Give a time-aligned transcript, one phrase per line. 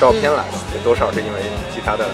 [0.00, 1.40] 照片来的，有多少是因为
[1.74, 2.06] 其他的？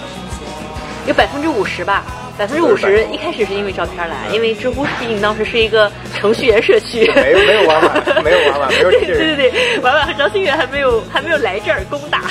[1.05, 2.03] 有百分之五十吧，
[2.37, 9.17] 百分之五十一开始是因为照片来，因为知乎毕竟当时是一个程序员社区，没有没有娃娃，没有娃娃，没有对人。
[9.35, 12.21] 对对，娃娃和张馨月还没有还没有来这儿攻打，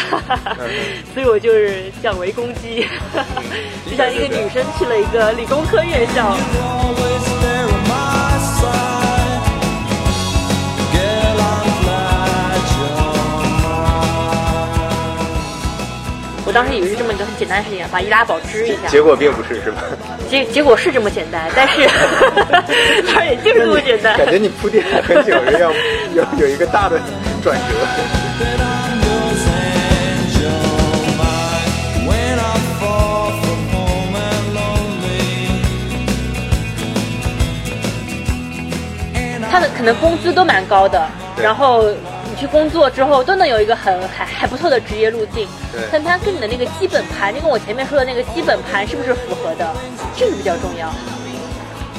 [1.12, 2.86] 所以我就是降维攻击，
[3.90, 6.34] 就像一个女生去了一个理工科院校。
[16.52, 19.82] 我当时以为是这么一个很简单的事情，把易拉宝支一下，结果并不是，是吧？
[20.28, 21.88] 结结果是这么简单，但是
[23.08, 24.18] 当然也就是这么简单。
[24.18, 25.72] 感觉你铺垫了很久，要
[26.12, 27.00] 要有一个大的
[27.42, 27.62] 转折。
[39.50, 41.96] 他的可能工资都蛮高的，对然后你
[42.42, 49.72] 去工作之后都能有一个很还还不错的职业路径对，但它跟你的那个基本盘，就跟我前面说的那个基本盘是不是符合的，
[50.16, 50.92] 这个比较重要。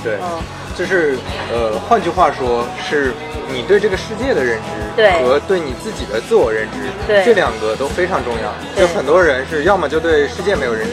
[0.03, 0.41] 对嗯，
[0.77, 1.17] 就是
[1.49, 3.13] 呃，换句话说，是
[3.49, 8.53] 你对这个世界的认知，对和对你自己的自我认知，对这两个都非常重要。
[8.75, 10.91] 就很多人是要么就对世界没有认知，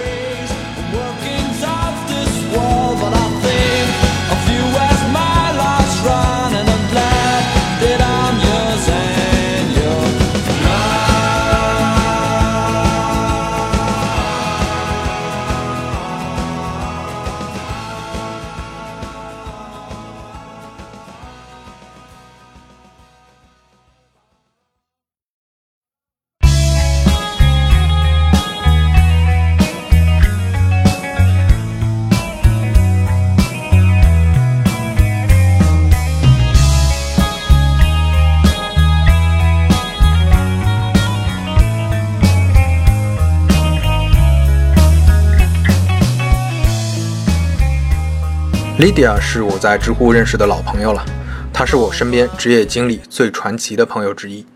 [48.80, 51.04] ，Lydia 是我在知乎认识的老朋友了，
[51.52, 54.46] 她是我身边职业经历最传奇的朋友之一。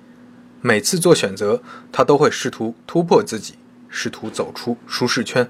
[0.62, 1.60] 每次做选择，
[1.92, 3.56] 她都会试图突破自己，
[3.90, 5.46] 试图走出舒适圈。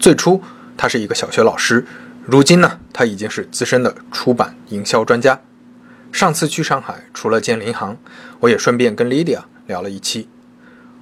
[0.00, 0.42] 最初，
[0.76, 1.86] 她是一个小学老师，
[2.26, 5.40] 如今呢，她已经是资深的出版营销专家。
[6.10, 7.96] 上次去上海，除了见林航，
[8.40, 10.28] 我也顺便跟 Lydia 聊了一期。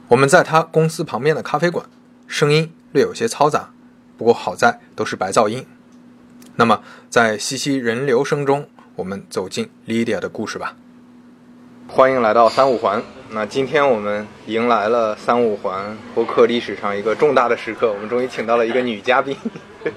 [0.09, 1.87] 我们在她公司旁边的咖啡馆，
[2.27, 3.71] 声音略有些嘈杂，
[4.19, 5.67] 不过好在都是白噪音。
[6.59, 6.81] 那么，
[7.11, 10.75] 在熙熙人流声中，我们走进 Lydia 的故事吧。
[11.87, 13.03] 欢迎来到三五环。
[13.31, 19.37] 那今天我们迎来了三五环播客历史上一个重大的时刻，我们终于请到了一个女嘉宾，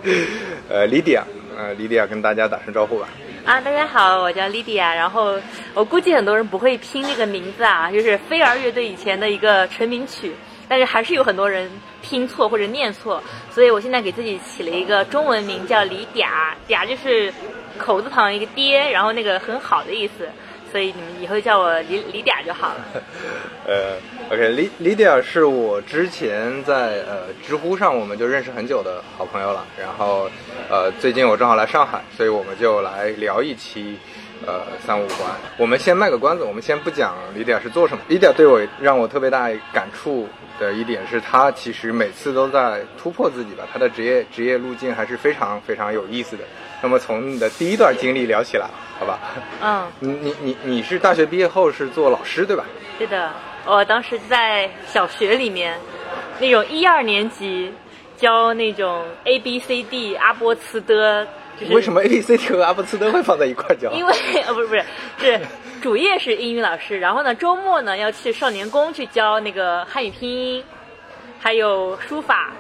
[0.68, 1.22] 呃，Lydia。
[1.58, 3.08] 呃，Lydia 跟大家打声招呼吧。
[3.46, 5.40] 啊，大家好，我叫 Lydia，然后
[5.74, 10.34] 我估计很多人不会拼这个名字啊，就是飞儿乐队以前的一个成名曲，
[10.70, 11.70] 但是还是有很多人
[12.02, 13.22] 拼错或者念错，
[13.52, 17.34] 所以我现在给自己起了一个中文名叫李嗲，嗲就是
[17.78, 20.30] 口字旁一个爹，然后那个很好的意思，
[20.72, 22.86] 所以你们以后叫我李李嗲就好了。
[23.68, 23.98] 呃
[24.32, 29.66] ，OK，李李嗲是我之前在呃知乎上我们就认识很久的好朋友了。
[29.78, 30.30] 然后
[30.70, 33.98] 呃最近我正好来上海，所以我们就来聊一期
[34.46, 35.36] 呃三五环。
[35.58, 38.04] 我们先卖个关子，我们先不讲李嗲是做什么。
[38.08, 40.28] 李嗲对我让我特别大感触
[40.60, 46.44] 的一点是，他其实每次都在突破自己吧，他的职业职业路径还是非常非常有意思的。
[46.82, 48.68] 那么从你的第一段经历聊起来，
[49.00, 49.20] 好吧？
[49.62, 52.66] 嗯，你你你你是大学毕业后是做老师对吧？
[52.98, 53.32] 对的，
[53.66, 55.78] 我当时在小学里面，
[56.40, 57.74] 那种一二年级
[58.18, 61.26] 教那种 A B C D 阿波茨的，
[61.60, 63.92] 就是为什么 A B C D 和阿波茨登会放在一块儿教？
[63.92, 64.14] 因为
[64.48, 64.84] 呃 不是不是
[65.20, 65.40] 是
[65.82, 70.64] 主业是英语老师，然后呢周末呢要去少年宫去教那个汉语拼音，
[71.40, 72.52] 还有书法，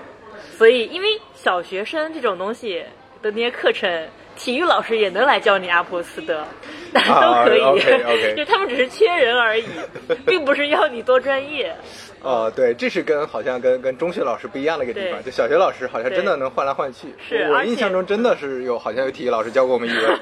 [0.58, 2.84] 所以因为小学生这种东西
[3.22, 4.08] 的那些课程。
[4.40, 6.42] 体育老师也能来教你阿波斯德，
[6.94, 7.60] 大家都可以，
[8.36, 9.66] 就他们只是缺人而已，
[10.26, 11.76] 并不是要你多专业。
[12.22, 17.14] 哦，对，这是跟好像跟跟中学老师不一样的一个地方，就小学老师好像真的能换来换去。
[17.28, 20.20] 是我印象中真的是有好像有体育老师教过我们语文。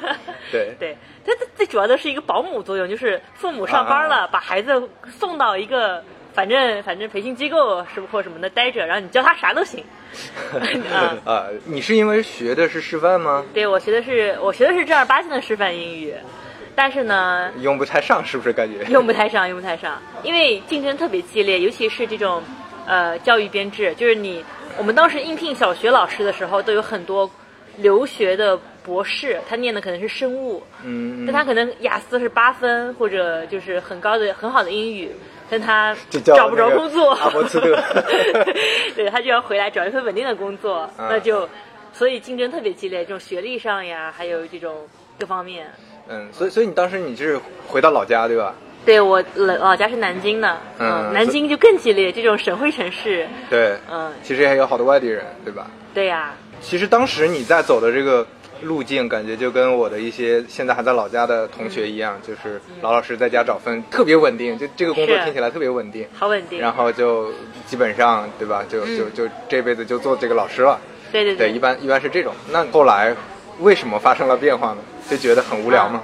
[0.52, 4.72] 对，对，它它最主要的是一个保姆作用，就是父母上班了，把孩子
[5.10, 6.04] 送到一个
[6.38, 9.84] 反正反正培训机构是或什么的待着，然后你教他啥都行。
[10.94, 13.44] 啊，啊，你是因为学的是师范吗？
[13.56, 16.13] 对我学的是我学的是正儿八经的师范英语，
[16.75, 18.86] 但是呢，用不太上，是不是感觉？
[18.92, 22.44] 用不太上，用不太上，因为竞争特别激烈，尤其是这种
[22.86, 24.45] 呃教育编制，就是你
[24.78, 27.28] 我们当时应聘小学老师的时候，都有很多
[27.78, 35.12] 留学的博士，他念的可能是生物，嗯，但他可能雅思是八分或者就是很高的很好的英语，
[35.50, 35.94] 但他
[36.24, 37.13] 找不着工作，
[38.95, 41.10] 对他就要回来找一份稳定的工作，啊。
[41.10, 41.48] 那就
[41.92, 44.88] 所以竞争特别激烈，这种学历上呀，还有这种
[45.19, 45.68] 各方面。
[46.07, 47.38] 嗯，所以所以你当时你是
[47.68, 48.56] 回到老家对吧？
[48.86, 55.69] 对我老老家是南京的，嗯南京就更激烈，这种省会城市，对，嗯，其实也有好多外地人对吧？
[55.94, 58.25] 对呀、其实当时你在走的这个
[58.62, 66.59] 路径，感觉就跟我的一些现在还在老家的同学一样，就是老老实实在家找份特别稳定，就这个工作听起来特别稳定，好稳定。
[66.59, 67.31] 然后就
[67.65, 68.63] 基本上对吧？
[68.69, 70.80] 就就就这辈子就做这个老师了。
[71.12, 72.33] 对对对，一般一般是这种。
[72.51, 73.15] 那后来
[73.59, 74.77] 为什么发生了变化呢？
[75.09, 76.04] 就觉得很无聊吗？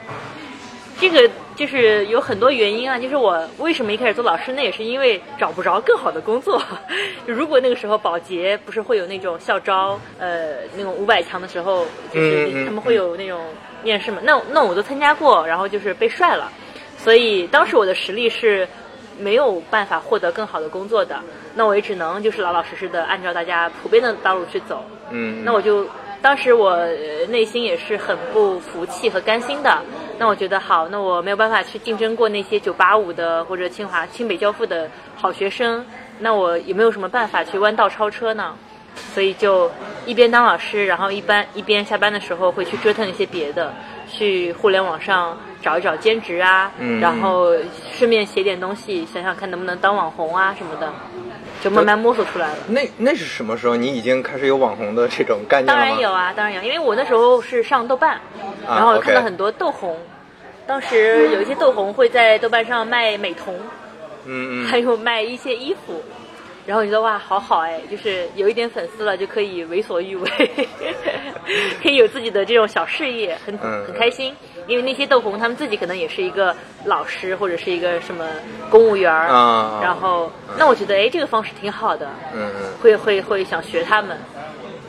[0.99, 6.61] 这个就是有很多原因啊，就是我为什么一开始做老师，那也是因为找不着更好的工作。
[7.25, 13.39] 如果那个时候保洁不是会有那种校招，呃，那种五百强的时候，就是他们会有那种
[13.83, 16.51] 面试嘛，那那我都参加过，然后就是被帅了，
[16.97, 18.67] 所以当时我的实力是
[19.19, 21.19] 没有办法获得更好的工作的，
[21.53, 24.83] 那我也只能就是老老实实的按照大家普遍的道路去走。
[25.11, 25.87] 嗯，那我就
[26.23, 29.77] 当时我呃内心也是很不服气和甘心的。
[30.17, 35.85] 那我觉得好，那我没有办法去竞争过那些九八五的或者清华、清北交付的好学生，
[36.19, 38.55] 那我有没有什么办法去弯道超车呢？
[39.13, 39.69] 所以就
[40.05, 43.73] 一边当老师，然后一般一边下班的时候会去折腾一些别的，
[44.07, 47.51] 去互联网上找一找兼职啊，嗯然后
[47.91, 50.93] 顺便写点东西，想想看能不能当网红啊什么的，
[51.63, 52.57] 就慢慢摸索出来了。
[52.67, 53.75] 那那是什么时候？
[53.75, 55.77] 你已经开始有网红的这种概念当？
[55.77, 58.15] 然有啊，当然有，因为我那时候是上豆瓣，
[58.67, 59.97] 啊然后看到很多豆红，
[60.67, 63.55] 当时有一些豆红会在豆瓣上卖美瞳，
[64.25, 66.03] 嗯嗯，还有卖一些衣服，
[66.65, 70.29] 然后我觉得哇，好好哎，就是有一点粉丝了就可以为所欲为，
[71.81, 74.35] 可以有自己的这种小事业，很嗯很开心。
[74.65, 76.55] 因为那些豆红他们自己可能也是一个
[76.85, 78.25] 老师或者是一个什么
[78.69, 82.71] 公务员儿，啊然后那我觉得哎这个方式挺好的，嗯嗯。
[82.81, 84.17] 会会会想学他们。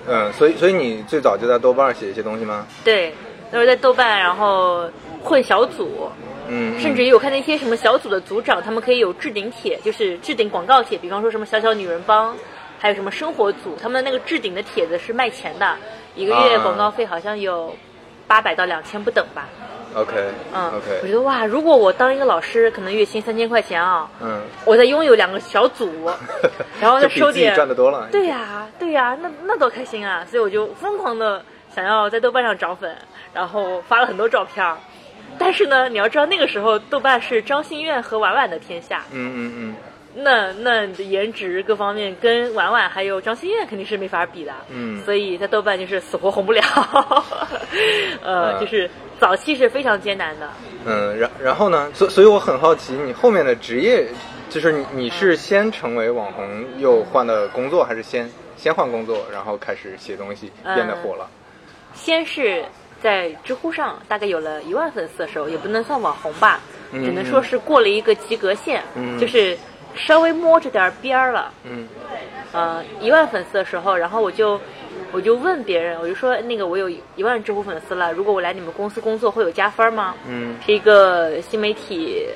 [0.06, 2.64] 嗯，所以所以你最早就在豆瓣写一些东西吗？
[2.84, 3.12] 对，
[3.50, 4.88] 那时候在豆瓣，然后
[5.24, 6.08] 混小组，
[6.48, 12.36] 嗯，嗯甚至于我看那些什么小组的组长，他们可以有置顶帖，就是置顶广告帖，比方说什么小小女人帮，
[12.78, 15.76] 还有什么生活组，他们那个置顶的帖子是卖钱的，
[16.14, 17.74] 一个月啊广告费好像有
[18.26, 19.48] 八百到两千不等吧。
[19.96, 20.12] OK
[20.52, 25.88] 嗯 OK 我觉得哇，如果我当一个老师，可能月薪三千块钱啊，嗯，我再拥有两个小组，
[26.80, 28.08] 然后再 收点，赚的多了。
[28.10, 30.26] 对呀、对呀、那那多开心啊！
[30.28, 32.92] 所以我就疯狂的想要在豆瓣上涨粉，
[33.32, 34.76] 然后发了很多照片儿。
[35.38, 39.74] 但是呢，你要知道那个时候豆瓣是张馨月和婉婉的天下，嗯嗯嗯
[40.16, 44.52] 那那你的颜值各方面跟婉婉还有张馨月肯定是没法比的。
[44.68, 46.62] 嗯所以在豆瓣就是死活红不了，
[48.22, 48.88] 呃，啊就是
[49.18, 50.48] 早期是非常艰难的。
[50.86, 51.90] 嗯，然然后呢？
[51.94, 54.06] 所所以我很好奇，你后面的职业，
[54.48, 61.28] 就是你你是先成为网红，又换的工作，还是先先换工作，然后开始写东西，变得火了？
[61.92, 62.64] 先是
[63.04, 66.58] 在知乎上大概有了一万粉丝的时候，也不能算网红吧，
[66.90, 69.54] 嗯只能说是过了一个及格线，嗯就是
[69.94, 71.52] 稍微摸着点边儿了。
[71.64, 71.86] 嗯
[72.52, 74.58] 呃，一万粉丝的时候，然后我就
[75.12, 80.14] 我就问别人，我就说那个我有一万知乎粉丝了，如果我来你们公司工作会有加分吗？
[80.26, 82.26] 嗯是一个新媒体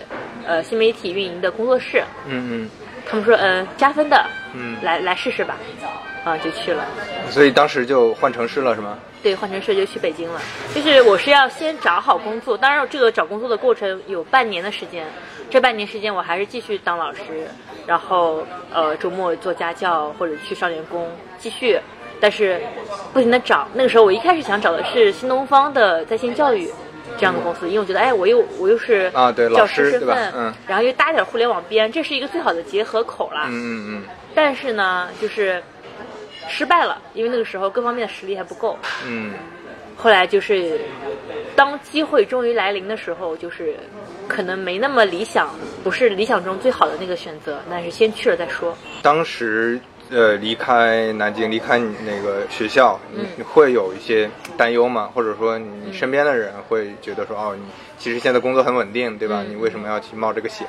[0.46, 2.70] 呃新媒体运营的工作室，嗯嗯
[3.06, 4.22] 他们说嗯、加分的，
[4.52, 5.56] 嗯来来试试吧，
[6.24, 6.84] 啊就去了。
[7.24, 8.98] 嗯，所以当时就换城市了，是吗？
[9.22, 10.40] 对，换成社就去北京了。
[10.74, 15.06] 就是我是要先找好工作，当然这个找工作的过程有半年的时间，
[15.50, 17.22] 这半年时间我还是继续当老师，
[17.86, 21.78] 然后呃周末做家教或者去少年宫继续，
[22.20, 22.60] 但是
[23.12, 23.66] 不停的找。
[23.74, 26.70] 那个时候我一开始想找的是新东方的在线教育。
[27.16, 33.46] 这样的公司，因为我觉得，哎，我又我又是啊对老教师身份，嗯然后又搭点互联网边，这是一个最好的结合口了。
[33.46, 34.02] 嗯嗯
[34.36, 35.60] 但是呢，就是
[36.48, 38.76] 失败了，因为那个时候各方面的实力还不够。
[39.06, 39.34] 嗯
[39.96, 40.80] 后来就是，
[41.56, 43.76] 当机会终于来临的时候，就是
[44.28, 45.50] 可能没那么理想，
[45.82, 48.72] 不是理想中最好的那个选择，但是先去了再说。
[48.84, 49.78] 嗯，当时。
[50.10, 54.26] 呃，离开南京，离开你那个学校，你嗯你会有一些
[54.56, 55.10] 担忧吗？
[55.14, 57.62] 或者说，你身边的人会觉得说，哦，你
[57.98, 59.44] 其实现在工作很稳定，对吧？
[59.46, 60.66] 嗯你为什么要去冒这个险？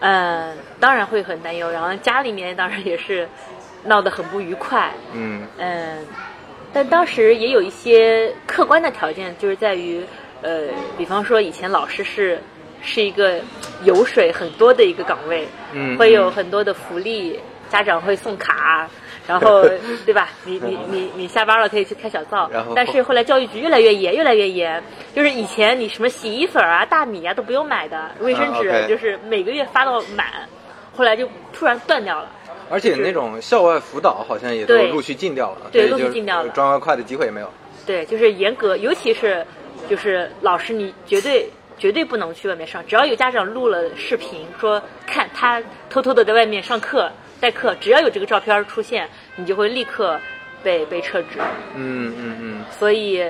[0.00, 3.28] 嗯，当然会很担忧，然后家里面当然也是
[3.84, 4.92] 闹得很不愉快。
[5.12, 6.06] 嗯嗯，
[6.72, 10.04] 但当时也有一些客观的条件，就是在于，
[10.42, 12.40] 呃，比方说以前老师是
[12.82, 13.40] 是一个
[13.84, 18.88] 油水很多的一个岗位，嗯会有很多的福利，家长会送卡，
[19.26, 19.62] 然后
[20.04, 20.28] 对吧？
[20.44, 24.82] 你你你你下班了可以去开小灶然后，但是后来教育局越来越严，越来越严，
[25.14, 30.26] 就是以前你什么洗衣粉啊、大米啊都不用买的，卫生纸就是每个月发到满，
[30.96, 32.28] 后来就突然断掉了。
[32.70, 37.48] 而且那种校外辅导好像也都陆续禁掉了，对陆续禁掉了赚外快的机会也没有。
[37.84, 39.44] 对，就是严格，尤其是
[39.88, 42.84] 就是老师，你绝对绝对不能去外面上。
[42.86, 50.20] 只要有家长录了视频，说看他偷偷的在外面上课代课，只要有这个照片出现，你就会立刻
[50.62, 51.40] 被被撤职。
[51.74, 53.20] 嗯嗯嗯，所以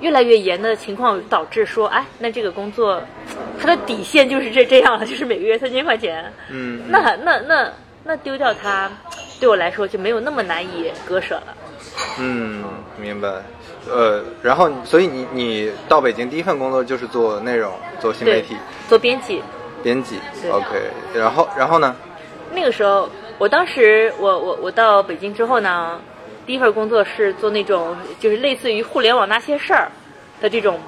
[0.00, 3.02] 越来越严的情况导致说，哎，那这个工作
[3.58, 6.22] 它的底线就是这这样了，就是每个月三千块钱。
[6.50, 7.72] 嗯嗯那那那
[8.06, 8.88] 那丢掉它，
[9.40, 11.56] 对我来说就没有那么难以割舍了。
[12.18, 12.64] 嗯，
[13.00, 13.42] 明白。
[13.90, 18.56] 呃，然后所以你你到北京第一份工作就是做内容，做新媒体，
[18.88, 19.42] 做编辑。
[19.82, 20.18] 编辑。
[20.50, 20.66] OK，
[21.14, 21.94] 然后然后呢？
[22.52, 23.08] 那个时候，
[23.38, 26.00] 我当时我我我到北京之后呢，
[26.46, 29.90] 第一份工作是做那种就是类似于互联网那些事儿
[30.40, 30.78] 的这种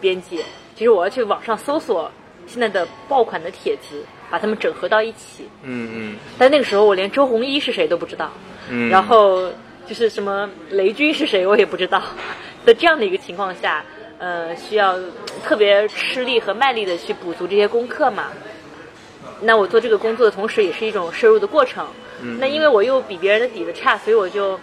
[0.00, 0.44] 编辑，
[0.76, 2.10] 就是我要去网上搜索
[2.46, 5.48] 现在的爆款的帖子，把他们整合到一起。
[5.62, 8.30] 嗯嗯但那个时候我连周鸿祎是谁都不知道，
[8.70, 8.88] 嗯。
[8.88, 9.50] 然后
[9.86, 12.02] 就是什么雷军是谁我也不知道，
[12.64, 13.84] 在这样的一个情况下，
[14.18, 14.96] 呃，需要
[15.42, 18.28] 特别吃力和卖力的去补足这些功课嘛。
[19.42, 21.86] 那我做这个工作的同时，也是一种摄入的过程。
[22.22, 24.54] 嗯那因为我又比别人的底子差，所以我就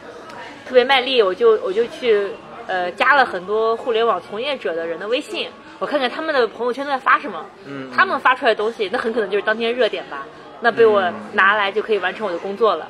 [0.67, 2.27] 特别卖力，我就我就去
[2.67, 7.46] 呃加了很多互联网从业者的人的微信，我看看他们的朋友圈都在发什么。
[7.65, 10.25] 嗯他们发出来的东西，那很可能就是当天热点吧。
[10.60, 12.88] 那被我嗯拿来就可以完成我的工作了。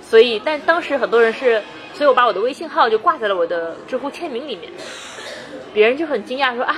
[0.00, 1.62] 所以，但当时很多人是，
[1.92, 4.72] 所以我把我的微信号就挂在了我的知乎签名里面。
[5.74, 6.74] 别人就很惊讶说啊，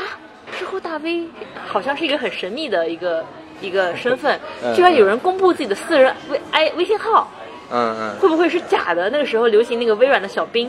[0.59, 1.29] 知乎大 V
[1.65, 3.25] 好像是一个很神秘的一个
[3.61, 7.31] 一个身份嗯，居然有人公布自己的私人微哎微信号，
[7.71, 9.09] 嗯嗯会不会是假的？
[9.11, 10.69] 那个时候流行那个微软的小兵，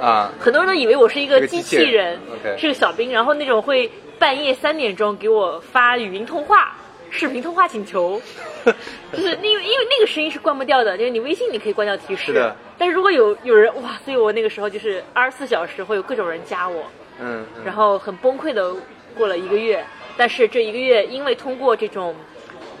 [0.00, 0.32] 啊。
[0.38, 2.18] 很多人都以为我是一一个个机器人
[2.58, 6.76] 是个小兵，然后那种会半夜三点钟给我发语音通话、
[7.10, 8.20] 视频通话请求，
[8.64, 12.56] 就是因为因为那个声音是关不掉的，就是你微信你可以关掉提示，是的。
[12.76, 16.82] 但是如果有有人哇，所以我那个时候就是二十四小时会有各种人加我，
[17.20, 17.64] 嗯嗯。
[17.64, 18.74] 然后很崩溃的
[19.16, 19.84] 过了一个月，
[20.16, 22.14] 但是这一个月因为通过这种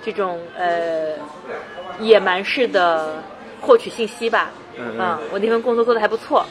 [0.04, 1.12] 这种呃
[2.00, 3.22] 野蛮式的
[3.60, 5.00] 获取信息吧，嗯嗯。
[5.00, 6.44] 啊我那份工作做的还不错，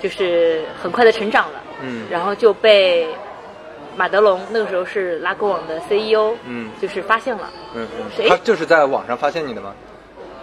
[0.00, 2.06] 就是很快的成长了，嗯。
[2.10, 3.06] 然后就被
[3.96, 6.70] 马德龙那个时候是拉勾网的 CEO，嗯。
[6.80, 7.50] 就是发现了。
[7.74, 7.86] 嗯
[8.28, 9.74] 他就是在网上发现你的吗？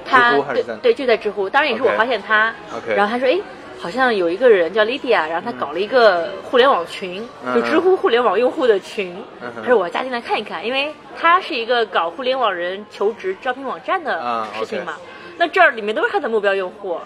[0.05, 2.53] 他知乎还是在对对就在知乎，当然也是我发现他。
[2.75, 3.39] OK 然后他说哎。
[3.79, 9.15] 好像有一个人叫 Lydia，然后他搞了一个互联网群，嗯就知乎互联网用户的群。
[9.39, 14.95] 嗯他说我要加进来看一看，因为他是一个搞互联网人求职招聘网站的啊事情嘛。
[15.37, 16.97] 那这儿里面都是他的目标用户，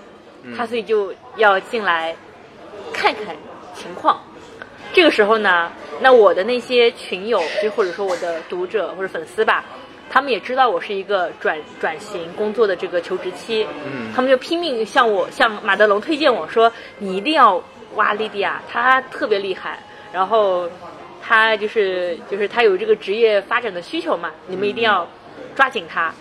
[0.44, 0.56] 嗯。
[0.56, 2.16] 他所以就要进来
[2.94, 3.36] 看看
[3.74, 4.20] 情况。
[4.94, 5.72] 这个时候呢，
[6.02, 9.64] 那我的那些群友，就或者说我的读者或者粉丝吧，
[10.10, 17.64] 他们也知道我是一个转转型工作的这个求职期，嗯他们就拼命向我向马德龙推荐我说，你一定要
[17.96, 19.80] 挖莉迪亚，她特别厉害，
[20.12, 20.70] 然后
[21.22, 25.08] 她就是就是她有这个职业发展的需求嘛，你们一定要
[25.56, 26.14] 抓紧她。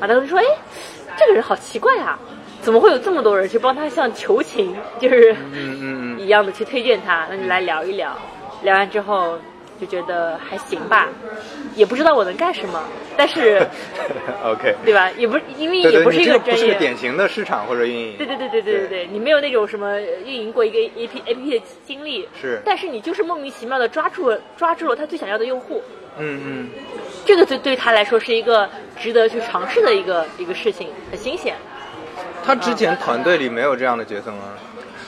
[0.00, 0.44] 马德龙说，哎，
[1.16, 2.18] 这个人好奇怪啊，
[2.60, 8.16] 怎么会有这么多人去帮他像求情，就是嗯嗯嗯一样的去推荐他，那你来聊一聊。
[8.62, 9.38] 聊完之后
[9.80, 11.08] 就觉得还行吧，
[11.74, 12.84] 也不知道我能干什么，
[13.16, 13.58] 但是
[14.44, 14.74] 嗯， OK。
[14.84, 15.10] 对吧？
[15.16, 16.78] 也不是因为对对，也不是一个专业这个不是个。
[16.78, 18.16] 典型的市场或者运营。
[18.18, 25.82] 对对对对对对对，你没有那种什么运营过一个 A P A P P 的经历，是但是你就是莫名其妙的抓住了抓住了他最想要的用户，
[26.18, 26.68] 嗯嗯
[27.24, 31.54] 这个对对他来说是一个值得去尝试的一个一个事情，很新鲜。
[32.44, 34.38] 他之前团队里没有这样的角色吗？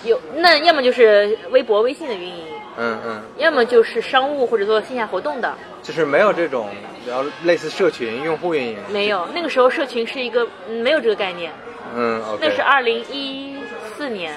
[0.04, 2.44] 有那要么就是微博、微信的运营，
[2.76, 6.68] 嗯嗯，要么就是商务或者做线下活动的，就是没有这种，
[7.06, 8.76] 然后类似社群用户运营。
[8.90, 9.26] 没有。
[9.32, 11.52] 那个时候社群是一个嗯没有这个概念，
[11.94, 12.38] 嗯，OK。
[12.40, 13.56] 那是二零一
[13.96, 14.34] 四年，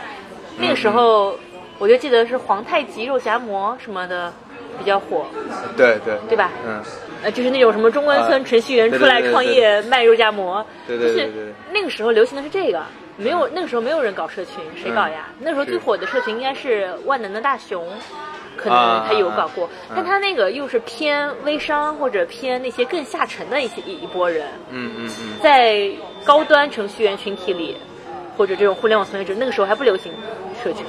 [0.60, 1.36] 那个时候
[1.80, 4.32] 我就记得是皇太极肉夹馍什么的
[4.78, 5.26] 比较火，
[5.78, 6.16] 对对。
[6.28, 6.52] 对吧？
[6.66, 6.82] 嗯，
[7.24, 8.44] 呃，就是那种什么中关村啊。
[8.46, 12.84] 程序员出来创业卖肉夹馍，对对对就是对对那个时候流行的是这个，
[13.18, 15.28] 没有那个时候没有人搞社群，谁搞呀？
[15.40, 17.86] 那时候最火的社群应该是万能的大熊。
[18.58, 25.92] 可啊能他有搞过，啊但他那个又是偏微商或者偏那些更下沉的一些一一波人，嗯嗯嗯，在
[26.24, 27.76] 高端程序员群体里，
[28.38, 30.10] 或者这种互联网从业者，那个时候还不流行
[30.64, 30.86] 社群。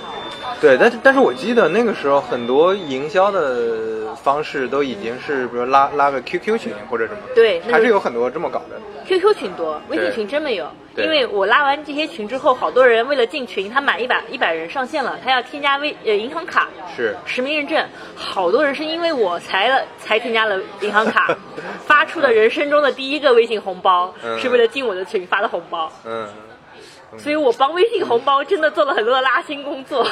[0.61, 8.81] 对，但是但是我记得那个时候很多营销的方式都已经是，比如拉拉个 QQ 群或者什么，对，还是有很多这么搞的。
[9.07, 10.69] QQ 群多，微信群真没有。
[10.97, 17.87] 因为我拉完这些群之后，好多人为了进群，他满一百一百人上线了，他要添加微呃银行卡是实名认证，
[18.17, 21.37] 好多人是因为我才了才添加了银行卡，
[21.85, 25.93] 发出了人生中的第一个微信红包，嗯是为了进我的群发的红包。
[26.07, 26.27] 嗯，
[27.19, 30.03] 所以我帮微信红包真的做了很多的拉新工作。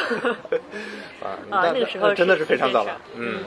[1.23, 3.01] 啊，啊那那个时候真的是非常早了。
[3.17, 3.43] 嗯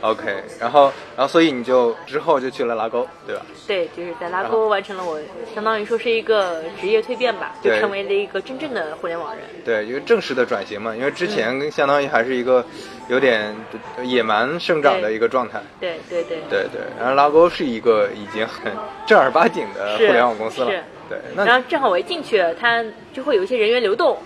[0.00, 3.42] ，OK，然后然后所以你就之后就去了拉钩，对吧？
[3.66, 5.18] 对，就是在拉钩完成了我
[5.54, 9.44] 相当于说是一个职业蜕变吧，就成为了一个真正的互联网人。
[9.64, 12.64] 对，一个正式的转型嘛，因为之嗯前相当于还是一个
[13.08, 13.54] 有点
[14.02, 15.60] 野蛮生长的一个状态。
[15.80, 16.38] 对对对。
[16.50, 18.72] 对对，然后拉钩是一个已经很
[19.06, 20.82] 正儿八经的互联网公司了是。
[21.08, 24.18] 对，那然后正好我一进去，他就会有一些人员流动，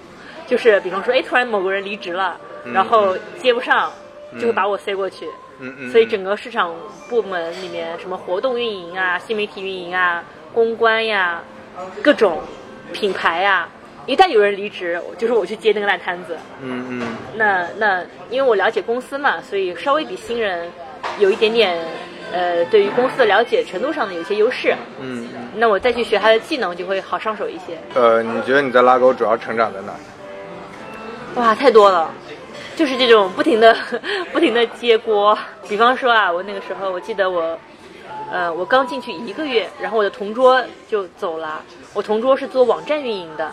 [0.46, 3.92] 就是比方说，哎，突然某个人离职了，嗯然后接不上，
[4.40, 5.26] 就会把我塞过去。
[5.60, 6.72] 嗯嗯，所以整个市场
[7.08, 11.42] 部门里面，什么活动运营啊、新媒体运营啊、公关呀、
[12.00, 12.40] 各种
[12.92, 13.68] 品牌呀，
[14.06, 16.36] 一旦有人离职，就是我去接那个烂摊子。
[16.62, 20.70] 嗯嗯那那因为我了解公司嘛，所以稍微比新人
[21.18, 21.76] 有一点点
[22.32, 24.74] 呃，对于公司的了解程度上的有些优势。
[25.00, 27.78] 嗯嗯，那我再去学他的技能，就会好上手一些。
[27.94, 29.92] 呃，你觉得你在拉钩主要成长在哪？
[31.34, 32.10] 哇，太多了，
[32.74, 33.76] 就是这种不停的、
[34.32, 35.36] 不停的接锅。
[35.68, 37.58] 比方说啊，我那个时候我记得我，
[38.30, 41.62] 呃，我刚进去一个月，然后我的同桌就走了。
[41.94, 43.50] 我同桌是做网站运营的，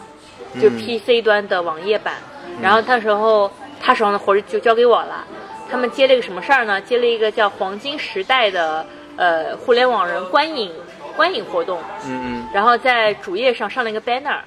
[0.62, 2.16] 就嗯 PC 端的网页版。
[2.62, 3.52] 然后那时候
[3.82, 5.26] 他手上的活儿就交给我了。
[5.76, 6.80] 他们接了一个什么事儿呢？
[6.80, 8.86] 接了一个叫“黄金时代”的
[9.18, 10.72] 呃互联网人观影
[11.18, 11.82] 观影活动。
[12.06, 14.40] 嗯嗯然后在主页上上了一个 banner，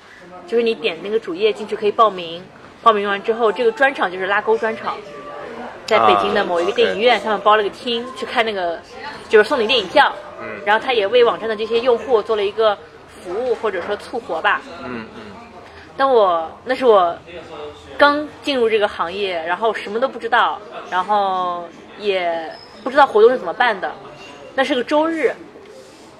[0.46, 2.42] 就是你点那个主页进去可以报名，
[2.82, 4.96] 报名完之后，这个专场就是拉钩专场，
[5.84, 8.80] 在北京的某一个电影院，他们包了个厅去看那个，
[9.28, 12.74] 就是送你电影票，嗯然后他也为网站的这些用户做了一个
[13.22, 14.62] 服务或者说促活吧。
[14.82, 15.22] 嗯嗯
[15.98, 17.14] 但我那是我
[17.98, 20.58] 刚进入这个行业，然后什么都不知道，
[20.90, 22.48] 然后也
[22.84, 23.92] 不知道活动是怎么办的。
[24.54, 25.32] 那是个周日，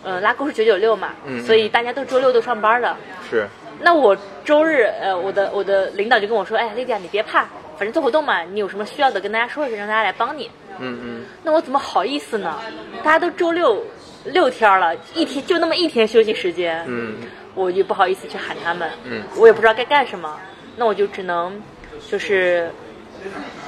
[0.03, 2.97] 呃，拉钩是九九六嘛，嗯所以大家都周六都上班的。
[3.31, 3.47] 是，
[3.81, 10.51] 那我周日，呃，我的我的领导就跟我说，哎，丽迪亚，你别怕，反正做活动嘛，你有什么需要的跟大家说一声，让大家来帮你。
[10.81, 12.59] 嗯嗯那我怎么好意思呢？
[13.03, 13.85] 大家都周六
[14.25, 17.17] 六天了，一天就那么一天休息时间，嗯
[17.59, 20.39] 我就不好意思去喊他们，嗯我也不知道该干什么，
[20.77, 21.61] 那我就只能
[22.09, 22.71] 就是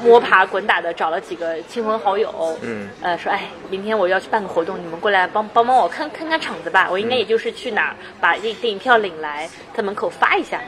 [0.05, 6.88] 摸爬滚打的找了几个亲朋好友，嗯呃，说哎，明天我要去办个活动，你们过来帮帮帮我看看看场子吧。
[6.88, 10.61] 我应该也就是去哪儿把这电影票领来，在门口发一下。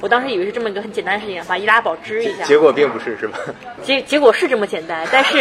[0.00, 2.42] 我当时以为是这么一个很简单的事情，把易拉宝支一下。
[2.42, 3.38] 结果并不是，是吧？
[3.84, 5.38] 结结果是这么简单，但是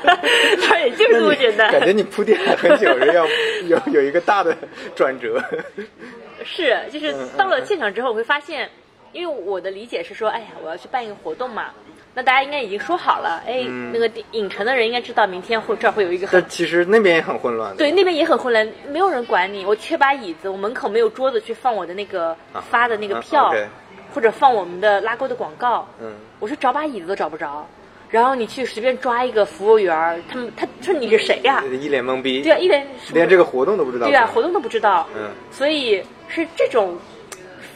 [0.66, 1.70] 它也就是这么简单。
[1.70, 3.26] 感觉你铺垫了很久，是要
[3.66, 4.56] 有有一个大的
[4.94, 5.42] 转折。
[6.44, 8.68] 是，就是嗯到了现场之后，我会发现，
[9.12, 11.66] 因为我的理解是说，哎呀，我要去办一个活动嘛，
[12.14, 16.40] 那大家应该已经说好了，哎，嗯那个影城的人应该知道明天会这儿会有一个很。
[16.40, 17.76] 但其实那边也很混乱的。
[17.76, 19.64] 对，那边也很混乱，没有人管你。
[19.64, 23.66] 我缺把椅子，我门口没有桌子去放我的那个啊发的那个啊票，OK
[24.14, 25.86] 或者放我们的拉钩的广告。
[26.00, 27.64] 嗯我说找把椅子都找不着，
[28.08, 32.42] 然后你去随便抓一个服务员儿，他们他说你是谁呀、一脸懵逼。
[32.42, 34.06] 对啊，一脸连这个活动都不知道。
[34.06, 35.06] 对啊，活动都不知道。
[35.14, 36.98] 嗯所以是这种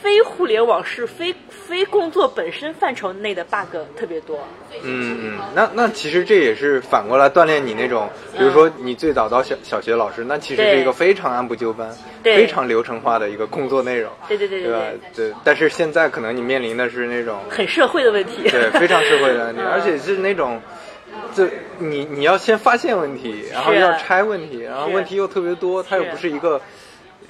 [0.03, 4.38] 非互联网是非非工作本身范畴内的 bug 特别多。
[4.83, 11.90] 嗯嗯，那那其实这也是反过来锻炼你那种，比如说你最早到小小学老师，那其实是一个非常按部就班、
[12.23, 14.87] 对非常流程化的一个工作内容，对对对对对吧？
[15.14, 18.49] 对，但是现在可能你面临的是那种很社会的问题。
[18.51, 20.61] 对 非常社会的问题，嗯而且是那种。
[21.33, 21.47] 就
[21.79, 26.61] 你你要先发现问题，然后要拆问题，然后问题又特别多，它又不是一个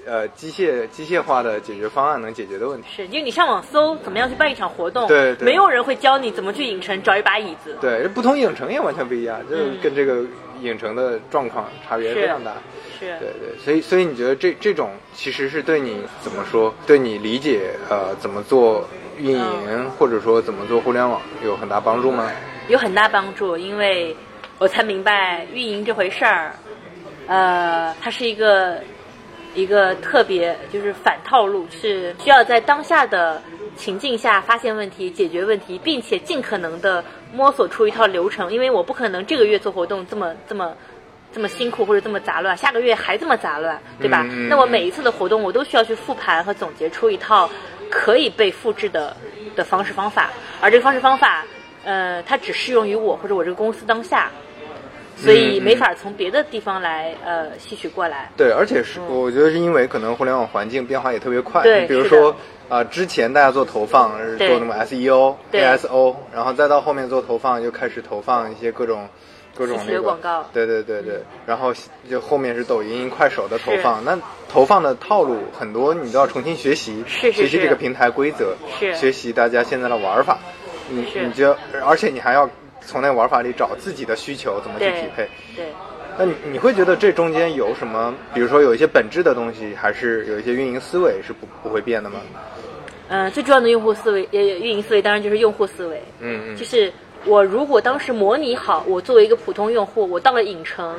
[0.07, 2.88] 呃机械机械化的解决方案能解决的问题。
[2.95, 7.77] 是，因为你上网搜怎么样去办一场活动，对对没有人会教你怎么去影城找一把椅子。
[7.81, 10.23] 对，不同影城也完全不一样，就是嗯跟这个
[10.61, 12.53] 影城的状况差别非常大。
[12.99, 18.87] 是对对，所以所以你觉得这这种其实是对你怎么说，对你理解呃怎么做
[19.19, 22.31] 运营、嗯或者说怎么做互联网有很大帮助吗？
[22.69, 24.17] 有很大帮助，因为
[24.59, 26.55] 我才明白运营这回事儿，
[27.27, 28.81] 呃，它是一个
[29.55, 33.40] 一个特别就是反套路，是需要在当下的
[33.77, 38.53] 情境下发现问题、解决问题，并且尽可能的摸索出一套流程。
[38.53, 40.75] 因为我不可能这个月做活动这么这么。
[41.35, 44.23] 这么辛苦或者这么杂乱，下个月还这么杂乱，对吧？
[44.49, 47.51] 那我每一次的活动，我都需要去复盘和总结出一套
[47.90, 49.17] 可以被复制的
[49.57, 51.45] 的方式方法，而这个方式方法，
[51.83, 54.31] 呃，它只适用于我或者我这个公司当下。
[55.25, 58.31] 所以嗯没法从别的地方来呃吸取过来。
[58.37, 62.35] 对，而且是我觉得是因为可能互联网环境变化也特别快，对比如说
[62.67, 65.63] 啊、之前大家做投放是做什么 SEO、对。
[65.63, 69.07] ASO，然后再到后面做投放就开始投放一些各种
[69.55, 70.45] 各种那个的广告。
[70.53, 71.73] 对对对对，然后
[72.09, 78.95] 就后面是抖音、快手的投放，那投放的套路很多，你都要重新学习，是是是学习这个平台规则，是。
[78.95, 80.39] 学习大家现在的玩法，
[80.89, 81.27] 你是。
[81.27, 81.55] 你就
[81.87, 82.49] 而且你还要
[82.87, 85.29] 从那个玩法里找自己的需求怎么去匹配。
[85.57, 85.66] 对，
[86.18, 92.20] 那你你会觉得这中间有什么，比如说有一些本质的东西，还是有一些运营思维是不不会变的吗？
[93.09, 96.90] 嗯、最重要的用户思维呃运营思维当然就是用户思维，嗯嗯就是
[97.27, 100.99] 我如果当时模拟好，我作为一个普通用户，我到了影城，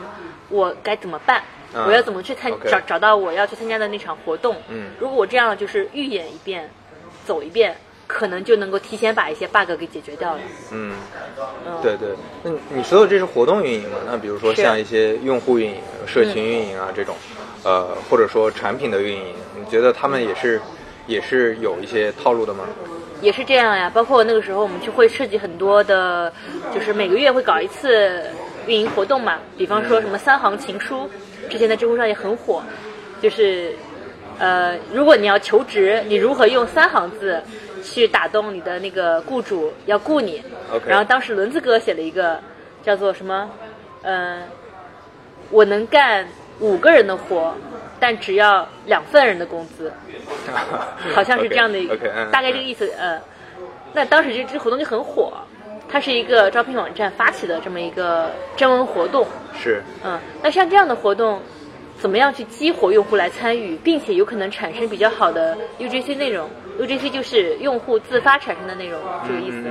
[0.50, 1.42] 我该怎么办？
[1.74, 4.56] 嗯我要怎么去参找找到我要去参加的那场活动？
[4.70, 6.70] 嗯如果我这样就是预演一遍，
[7.26, 7.76] 走一遍，
[8.08, 10.40] 可能就能够提前把一些 bug 给解决掉了。
[10.72, 10.94] 嗯，
[11.66, 12.10] 嗯，对对。
[12.44, 13.98] 那你说的这是活动运营嘛？
[14.06, 17.16] 那比如说像一些用户运营、社群运营啊这种，
[17.64, 20.62] 呃，或者说产品的运营，你觉得他们也是
[21.08, 22.66] 也是有一些套路的吗？
[23.22, 23.90] 也是这样呀。
[23.94, 26.32] 包括那个时候，我们就会设计很多的，
[26.74, 28.24] 就是每个月会搞一次
[28.68, 29.40] 运营活动嘛。
[29.58, 31.10] 比方说什么三行情书，
[31.50, 32.62] 之前在知乎上也很火，
[33.22, 33.74] 就是
[34.38, 37.42] 呃，如果你要求职，你如何用三行字
[37.86, 40.44] 去打动你的那个雇主要雇你
[40.74, 42.40] OK 然后当时轮子哥写了一个
[42.84, 43.50] 叫做什么，
[44.02, 44.44] 嗯、
[45.52, 46.28] 我能干
[46.60, 47.54] 五个人的活，
[48.00, 49.92] 但只要两份人的工资。
[51.14, 51.96] 好像是这样的一个
[52.32, 52.92] 大概这个意思。
[52.98, 53.22] 呃，
[53.94, 55.34] 那当时这这活动就很火，
[55.88, 59.26] 它是一个招聘网站发起的这么一个征文活动。
[59.58, 61.42] 是，嗯，那像这样的活动，
[62.06, 66.48] 怎么样去激活用户来参与，并且有可能产生比较好的 UGC 内容
[66.80, 69.64] ？UGC 就是用户自发产生的内容，这个意思。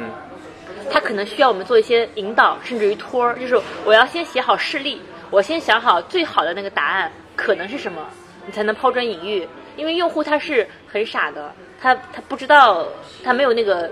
[0.90, 8.04] 它可能需要我们做一些引导，甚至于托儿，就是我要先写好事例，我先想好最好的那个答案可能是什么，
[8.44, 9.46] 你才能抛砖引玉。
[9.76, 12.84] 因为用户他是很傻的，他他不知道，
[13.22, 13.88] 他没有那个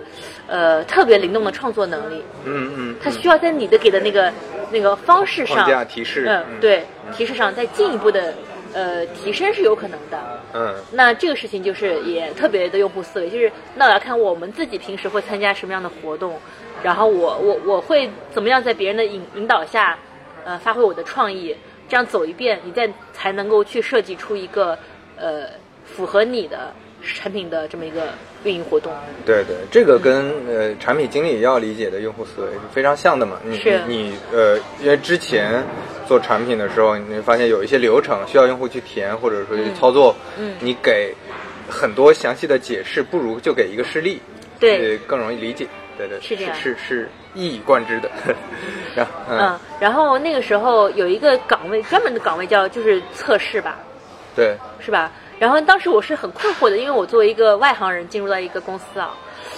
[0.48, 4.32] 呃特别灵动的创作能力，嗯嗯，他需要在你的给的那个
[4.72, 8.34] 那个方式上框架提示嗯嗯，对，提示上再进一步的
[8.72, 10.18] 呃提升是有可能的。
[10.54, 16.38] 嗯那这个事情就是也特别的用户思维，就是那我要看我们自己平时会参加什么样的活动，
[16.82, 19.98] 然后我我我会怎么样在别人的引引导下，
[20.44, 21.56] 呃，发挥我的创意，
[21.88, 24.78] 这样走一遍，你再才能够去设计出一个
[25.16, 25.46] 呃
[25.84, 28.08] 符合你的产品的这么一个
[28.44, 28.92] 运营活动。
[29.24, 33.38] 对对，这个跟呃产品经理要理解的用户思维是非常像的嘛。
[33.44, 35.62] 你是你你呃，因为之前
[36.06, 41.14] 做产品的时候，你会发现有一些流程需要用户去填或者说去操作，嗯你给
[41.68, 44.20] 很多详细的解释，不如就给一个示例，
[44.60, 45.66] 对呃，更容易理解。
[45.98, 48.10] 对对，是这样是是一以贯之的。
[48.96, 53.78] 然后嗯，然后那个时候有一个岗位，专门的岗位叫就是测试吧，
[54.34, 55.12] 对，是吧？
[55.42, 59.12] 然后当时我是很困惑的，因为我作为一个外行人进入到一个公司啊，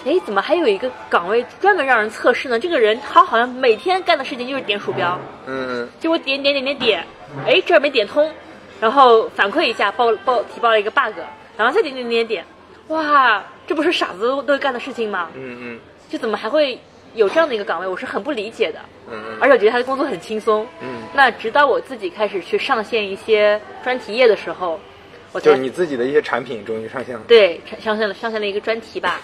[0.06, 2.58] 哎，怎么还有一个岗位专门让人测试呢？
[2.58, 7.06] 这个人他好像每天干的事情就是点鼠标，嗯就我点点点点点，
[7.46, 8.32] 哎，这儿没点通，
[8.80, 11.18] 然后反馈一下报报提报了一个 bug，
[11.58, 12.46] 然后再点点点点，
[12.88, 15.28] 哇，这不是傻子都会干的事情吗？
[15.34, 16.80] 嗯嗯就怎么还会
[17.12, 17.86] 有这样的一个岗位？
[17.86, 18.78] 我是很不理解的。
[19.10, 20.66] 嗯嗯而且我觉得他的工作很轻松。
[20.80, 24.80] 嗯那直到我自己开始去上线一些专题页的时候，
[25.34, 27.20] 我才就是你自己的一些产品终于上线了。
[27.28, 29.20] 对上线了上线了一个专题吧。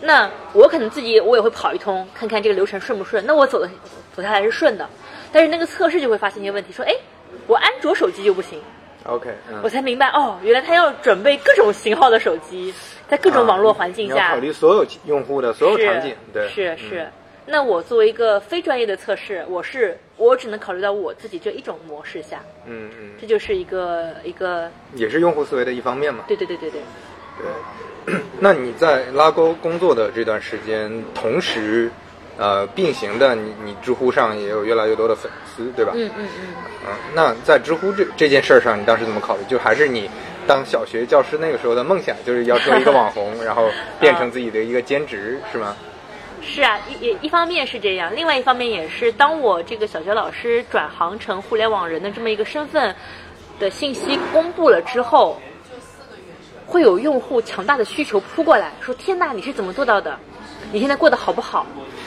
[0.00, 3.24] 那我可能自己我也会跑一通，看看这个流程顺不顺。
[3.24, 3.70] 那我走的
[4.14, 4.86] 走下来是顺的，
[5.32, 6.92] 但是那个测试就会发现一些问题，说哎，
[7.46, 8.60] 我安卓手机就不行。
[9.04, 12.74] OK，嗯我才明白哦，原来他要准备各种型号的手机，
[13.08, 17.08] 在各种网络环境下，啊考虑所有用户的所有场景，对，嗯是是。
[17.46, 26.24] 那我作为一个非专业的测试，我是我只能考虑到我自己这一种模式下，嗯嗯，这就是一个一个，也是用户思维的一方面嘛。
[26.28, 26.80] 对对对对对，
[28.06, 31.90] 对， 那你在拉钩工作的这段时间，同时，
[32.38, 35.92] 呃，并行的，你你知乎上也有越来越多的粉丝，对吧？
[35.96, 36.46] 嗯嗯嗯，
[36.86, 39.42] 嗯，那在知乎这这件事儿上，你当时怎么考虑？
[39.48, 40.08] 就还是你
[40.46, 45.76] 当小学教师那个时候的梦想，就是要做一个网红， 然后变成自己的一个兼职，是吗？
[46.42, 52.94] 是啊，一也一方面是这样，另外一方面也是，当我这个小学老师转行成互联网人的这么一个身份
[53.58, 55.40] 的信息公布了之后，
[56.66, 60.18] 会有用户强大的需求扑过来，说：“天呐，你是怎么做到的？
[60.72, 61.64] 你现在过得好不好？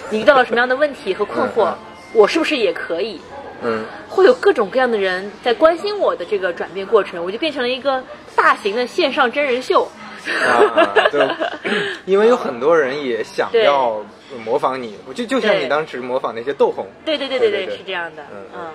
[0.09, 1.73] 你遇到了什么样的问题和困惑？
[2.13, 3.19] 我是不是也可以？”
[3.63, 8.03] 嗯会有各种各样的人在关心我的这个转变过程，我就变成了一个
[8.35, 9.87] 大型的线上真人秀。
[10.25, 11.27] 啊，对
[12.05, 14.03] 因为有很多人也想要
[14.37, 18.67] 模仿你，我就就像你当时模仿那些斗红，对对对对对对对是这样的，嗯嗯。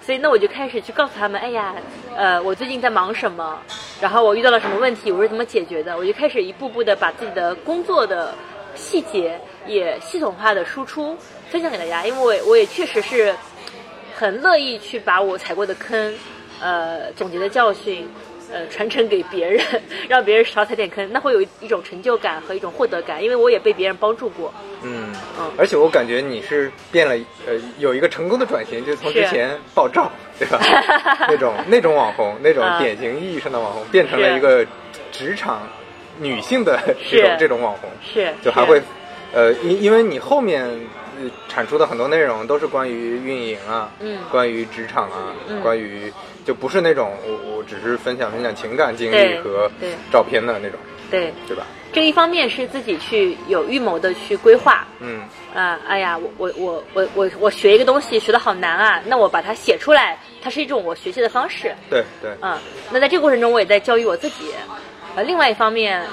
[0.00, 1.74] 所以那我就开始去告诉他们，哎呀，
[2.14, 3.58] 呃，我最近在忙什么，
[4.00, 8.32] 然后我遇到了什么问题，我是怎么解决的，我就开始一步步的把自己的工作的
[8.76, 11.16] 细节也系统化的输出
[11.50, 13.34] 分享给大家，因为我我也确实是
[14.14, 16.14] 很乐意去把我踩过的坑，
[16.60, 18.08] 呃，总结的教训。
[18.52, 19.64] 呃，传承给别人，
[20.08, 24.52] 让别人少踩点坑，那会有一种成就感和一种获得感，因为我也被别人帮助过。
[24.82, 25.50] 嗯嗯。
[25.58, 27.14] 而且我感觉你是变了，
[27.46, 30.58] 呃，有一个成功的转型，就是从之前爆照， 对吧？
[31.28, 32.78] 那种 那种网红，那种啊。
[32.78, 34.64] 典型意义上的网红，变成了一个
[35.10, 35.68] 职场
[36.18, 36.78] 女性的
[37.10, 38.32] 这种这种网红，是。
[38.42, 38.80] 就还会，
[39.32, 40.68] 呃，因因为你后面
[41.20, 44.18] 呃产出的很多内容都是关于运营啊，嗯。
[44.30, 45.60] 关于职场啊，嗯。
[45.62, 46.12] 关于
[46.44, 49.90] 就不是那种我我只是分享分享情感经历和对。
[50.12, 50.78] 照片的那种，
[51.10, 51.32] 对。
[51.46, 51.66] 对吧？
[51.92, 55.22] 这一方面是自己去有预谋的去规划，嗯。
[55.54, 62.58] 啊、哎呀，我我我我我我学一个东西学的好难啊，那我把它写出来，它是一种我学习的方式，对对，嗯，
[62.90, 64.52] 那在这个过程中，我也在教育我自己。
[65.14, 66.08] 呃，另外一方面，呃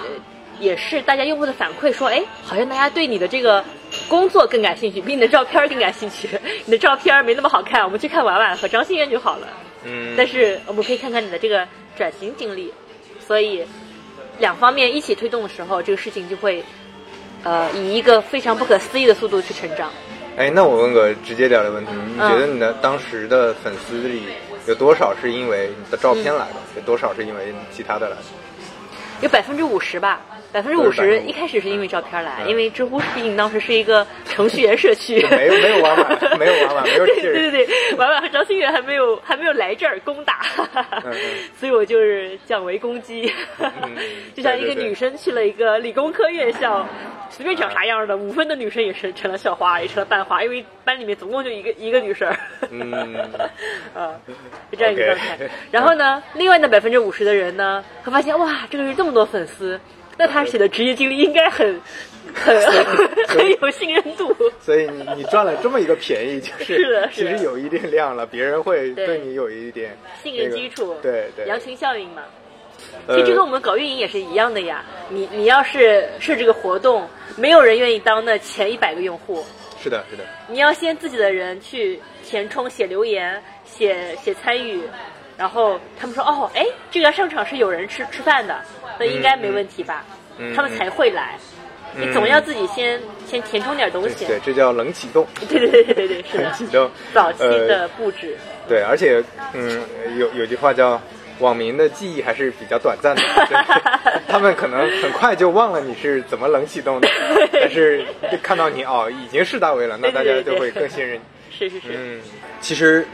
[0.60, 3.64] 也是大家用户的反馈说，哎，好像大家对你的这个
[4.08, 6.30] 工作更感兴趣，比你的照片更感兴趣。
[6.66, 9.48] 你的照片没那么好看，我们去看婉婉和张馨月就好了。
[9.84, 12.74] 嗯，但是我们可以看看你的这个转型经历，
[13.20, 13.66] 所以
[14.40, 16.64] 两方面一起推动的时候，这个事情就会，
[17.44, 19.92] 呃，以一个非常不可思议的速度去成长。
[20.38, 24.24] 哎，那我问个直接点的问题，你嗯觉得你的当时的粉丝里
[24.66, 28.24] 有多少是因为你的照片来的，有多少是因为其他的来的？
[29.22, 30.22] 有百分之五十吧，
[30.54, 32.50] 百分之五十50%一开始是因为照片来，嗯。
[32.50, 40.42] 因为知乎毕竟当时是一个程序员社区，没有没有婉婉，没有婉婉，没有对对对对，婉婉和张馨月还没有还没有来这儿攻打，
[41.04, 41.12] 嗯
[41.60, 43.34] 所以我就是降维攻击，
[44.36, 46.88] 就像一个女生去了一个理工科院校，
[47.32, 52.32] 随便找啥样的五分的女生也是成了校花，也成了班花，因为班里面总共就一个一个女生，
[52.70, 53.16] 嗯。
[53.96, 54.14] 啊，
[54.72, 55.38] 就这样一个状态。
[55.72, 59.80] 然后呢，另外那百分之五十的人呢，会发现哇，这个人这么多粉丝，
[60.18, 61.80] 那他写的职业经历应该很
[62.34, 62.56] 很
[63.28, 64.36] 很有信任度。
[64.60, 69.08] 所以你你赚了这么一个便宜，就是其实有一定量了，别人会对。
[69.08, 72.24] 对你有一点信任基础，对对，羊群效应嘛。
[73.08, 74.84] 呃其实这跟我们搞运营也是一样的呀。
[75.10, 79.46] 你你要是设置个活动，没有人愿意当那前一百个用户，
[79.82, 84.82] 是的是的，你要先自己的人去填充、写留言、写写参与，
[85.38, 88.60] 然后他们说哦，哎，这个上场是有人吃吃饭的，
[89.04, 90.04] 那应该没问题吧？
[90.38, 91.38] 嗯他们才会来。
[91.96, 94.26] 你总要自己先先填充点东西。
[94.26, 96.54] 对，这叫冷启动， 对对对对对对，是的冷。
[96.54, 98.36] 启动，早期呃的布置，
[98.68, 99.80] 对，而且嗯，
[100.18, 101.00] 有有句话叫
[101.38, 103.58] “网民的记忆还是比较短暂的 ”，对
[104.28, 107.08] 他们可能很快就忘了你是怎么冷启动的，
[107.52, 108.04] 但是
[108.42, 111.22] 看到你哦已经是大 V 了，那大家就会更信任你。
[111.56, 112.20] 是是是，嗯，
[112.60, 113.06] 其实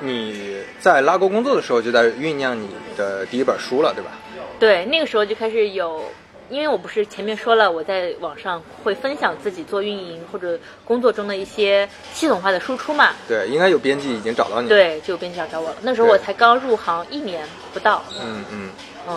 [0.00, 4.10] 你在拉钩工作的时候就在酝酿你的第一本书了，对吧？
[4.58, 6.02] 对，那个时候就开始有，
[6.50, 13.10] 因为我不是前面说了，我在网上会分享自己做运营或者工作中的一些系统化的输出嘛。
[13.26, 15.76] 对，应该有编辑已经找到你。，对，就有编辑来找我了。
[15.82, 18.70] 那时候我才刚入行一年不到，嗯嗯。
[19.10, 19.16] 嗯，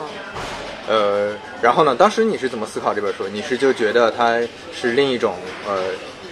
[0.88, 1.93] 呃，然后呢？
[1.93, 3.27] 当时你是怎么思考这本书？
[3.27, 4.39] 你是就觉得它
[4.71, 5.36] 是另一种
[5.67, 5.89] 呃，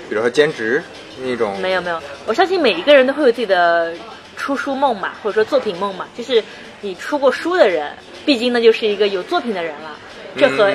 [0.07, 0.81] 比如说兼职
[1.21, 1.59] 那种？
[1.59, 3.93] 没有没有，我相信每一个人都会有自己的
[4.37, 6.41] 出书梦嘛，或者说作品梦嘛，就是
[6.79, 7.91] 你出过书的人，
[8.29, 9.97] 毕竟呢就是一个有作品的人了，
[10.37, 10.71] 这和、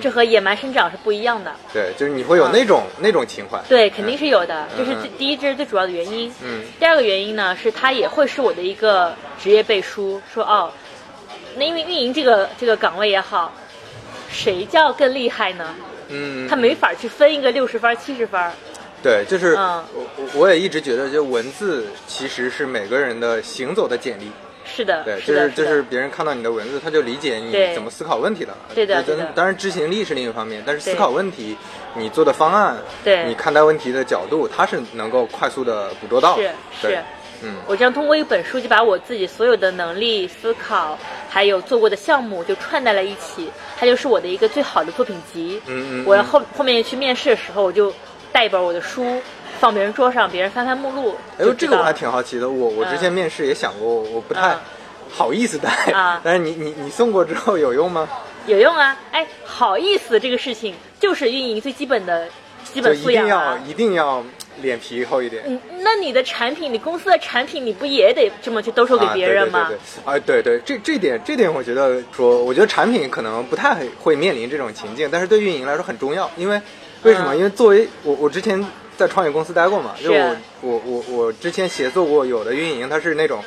[0.00, 1.54] 这和野蛮生长是不一样的。
[1.70, 3.60] 对，就是你会有那种、那种情怀。
[3.68, 6.32] 对，肯定是有的，这是第一，这是最主要的原因。
[6.42, 10.72] 嗯第二个原因呢，是它也会是我的一个职业背书，说哦，
[11.56, 13.52] 那因为运营这个这个岗位也好，
[14.30, 15.74] 谁叫更厉害呢？
[16.08, 18.40] 嗯，他没法去分一个六十分、七十分。
[19.02, 24.30] 对，就是、嗯我我我也一直觉得，就文字其实是每个人的行走的简历。
[24.64, 28.58] 是的，对，就是的，就是别人看到你的文字，他就理解你怎么思考问题的了。
[28.74, 29.24] 对的对的。
[29.24, 31.56] 当当然执行力是另一方面，但是思考问题，
[31.94, 33.24] 你做的方案，对。
[33.26, 36.36] 你看待问题的角度，他是能够快速的捕捉到。
[36.36, 36.42] 的。
[36.80, 36.98] 是是，
[37.42, 37.56] 嗯。
[37.66, 40.98] 我这样通过一本书就把我自己所有的能力、思考，
[41.28, 45.60] 还有做过的项目就串在了一起，它就是我的一个最好的作品集。
[45.66, 47.92] 嗯嗯我要后后面去面试的时候，我就
[48.32, 49.20] 带一本我的书
[49.64, 51.16] 放别人桌上，别人翻翻目录。
[51.38, 52.46] 哎呦，这个我还挺好奇的。
[52.46, 54.58] 我我之前面试也想过，我不太嗯
[55.10, 58.06] 好意思带，啊 但是你你你送过之后有用吗？
[58.46, 58.94] 有用啊！
[59.10, 62.28] 哎，好意思，这个事情就是运营最基本的
[62.62, 63.60] 基就本素一定要养啊。
[63.66, 64.22] 一定要
[64.60, 65.42] 脸皮厚一点。
[65.46, 69.60] 嗯，那你的产品，你公司的产品，你不也得这么去兜售给别人吗？
[70.04, 76.60] 啊、对对对对，啊，对对，这这点这点我觉得说，我觉得产品可能不太会面临这种情境，但是对运营来说很重要，因为
[77.04, 77.32] 为什么？
[77.34, 78.62] 嗯因为作为我我之前
[78.96, 80.36] 在创业公司待过嘛，就是。
[80.60, 83.42] 我我我我之前协作过有的运营，他是那种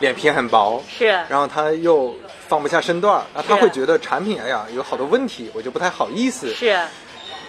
[0.00, 1.06] 脸皮很薄，是。
[1.28, 2.14] 然后他又
[2.48, 6.52] 放不下身段儿，然后他会觉得产品哎呀有好多问题，我就不太好意思。
[6.52, 6.78] 是。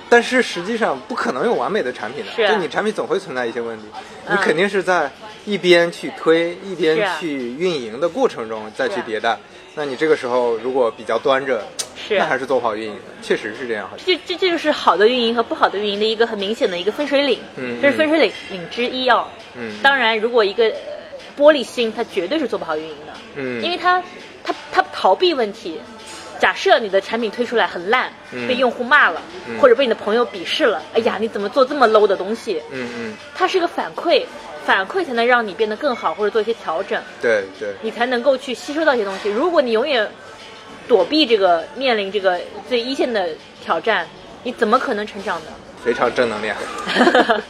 [0.10, 3.84] 但是实际上不可能有完美的产品的，就你产品总会存在一些问题，
[4.30, 4.38] 你嗯。
[4.38, 5.12] 肯定是在
[5.46, 9.38] 一边去推一边去运营的过程中再去迭代。
[9.78, 11.64] 那你这个时候如果比较端着，
[11.96, 13.88] 是那还是做不好运营的，确实是这样。
[14.04, 19.28] 这这这就是好的运营和不好的运营的一个很明显的一个分水岭，嗯这是分水岭岭之一哦。
[19.56, 20.74] 嗯当然，如果一个呃
[21.38, 24.02] 玻璃心，他绝对是做不好运营的，嗯因为他
[24.44, 25.80] 他他逃避问题。
[26.40, 32.62] 假设你的产品推出来很烂，嗯被用户骂了，嗯或者被你的朋友鄙视了，哎呀，你怎么做这么 low 的东西？
[32.72, 34.24] 嗯嗯，它是个反馈，
[34.68, 39.30] 反馈才能让你变得更好，或者做一些调整，对对，你才能够去吸收到一些东西。
[39.30, 40.06] 如果你永远
[40.90, 43.30] 躲避这个面临这个最一线的
[43.64, 44.06] 挑战，
[44.44, 45.52] 你怎么可能成长呢？
[45.82, 46.58] 非常正能量。
[46.98, 47.42] 嗯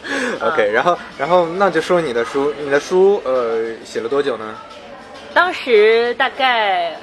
[0.52, 4.56] OK，然后然后那就说你的书，你的书呃写了多久呢？
[5.34, 6.96] 当时大概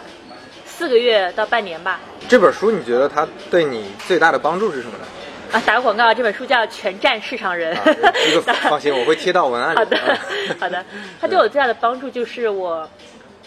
[0.64, 1.98] 四个月到半年吧。
[2.28, 5.04] 这本书你觉得它对你最大的帮助是什么呢？
[5.52, 9.76] 啊，打个广告，这本书叫《全站市场人》啊，这个 放心，我会贴到文案里。
[9.78, 10.18] 好的啊，
[10.58, 10.84] 好的。
[11.20, 12.88] 它对我最大的帮助就是我，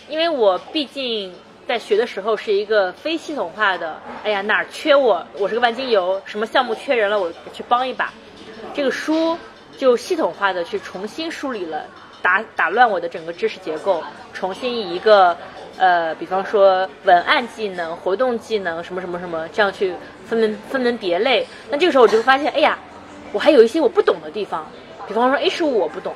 [0.08, 1.34] 因为我毕竟
[1.68, 8.14] 在学的时候是一个非系统化的，哎呀哪儿缺我，我是个万金油，什么项目缺人了，我去帮一把。
[8.74, 9.38] 这个书
[9.78, 11.84] 就系统化的去重新梳理了，
[12.22, 14.02] 打打乱我的整个知识结构，
[14.34, 15.36] 重新以一个
[15.78, 19.94] 呃，比方说文案技能、活动技能什么什么什么这样去
[20.26, 21.46] 分门分门别类。
[21.70, 22.78] 那这个时候我就会发现，哎呀，
[23.32, 24.70] 我还有一些我不懂的地方，
[25.08, 26.14] 比方说 H 五我不懂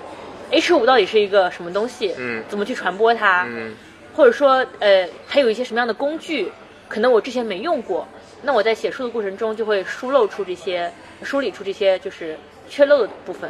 [0.51, 2.13] ，H 五到底是一个什么东西？
[2.17, 3.45] 嗯怎么去传播它？
[3.49, 3.73] 嗯
[4.13, 6.51] 或者说呃，还有一些什么样的工具，
[6.89, 8.05] 可能我之前没用过，
[8.41, 10.91] 那我在写书的过程中就会疏漏出这些，
[11.23, 12.37] 梳理出这些就是
[12.69, 13.49] 缺漏的部分，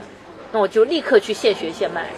[0.51, 2.11] 那我就立刻去现学现卖，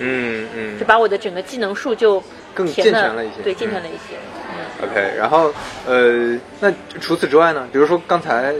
[0.00, 2.22] 嗯嗯就把我的整个技能树就
[2.54, 4.16] 更健全了一些对，嗯健全了一些。
[4.52, 5.52] 嗯，OK，然后
[5.86, 7.68] 呃，那除此之外呢？
[7.72, 8.54] 比如说刚才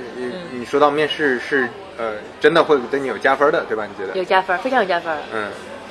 [0.52, 3.86] 你说到面试是呃真的会对你有加分的，对吧？
[3.86, 4.16] 你觉得？
[4.16, 5.12] 有加分，非常有加分。
[5.34, 5.48] 嗯，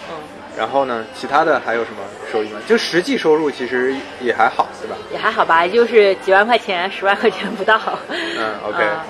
[0.09, 0.15] 嗯，
[0.57, 1.97] 然后呢，其他的还有什么
[2.31, 2.59] 收益吗？
[2.67, 4.95] 就实际收入其实也还好，对吧？
[5.11, 7.79] 也还好吧，就是几万块钱、十万块钱不到。
[8.09, 9.05] 嗯，OK，啊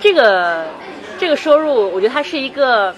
[0.00, 0.64] 这个
[1.18, 2.92] 这个收入，我觉得它是一个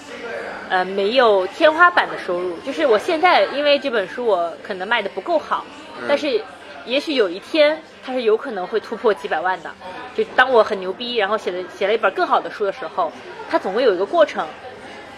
[0.74, 2.58] 呃没有天花板的收入。
[2.66, 5.64] 就是我现在因为这本书我可能卖的不够好，
[6.00, 6.42] 嗯但是
[6.84, 9.70] 也许有一天它是有可能会突破几百万的。
[10.16, 13.12] 就当我很牛逼，然后写了写了一本更好的书的时候，
[13.48, 14.44] 它总会有一个过程。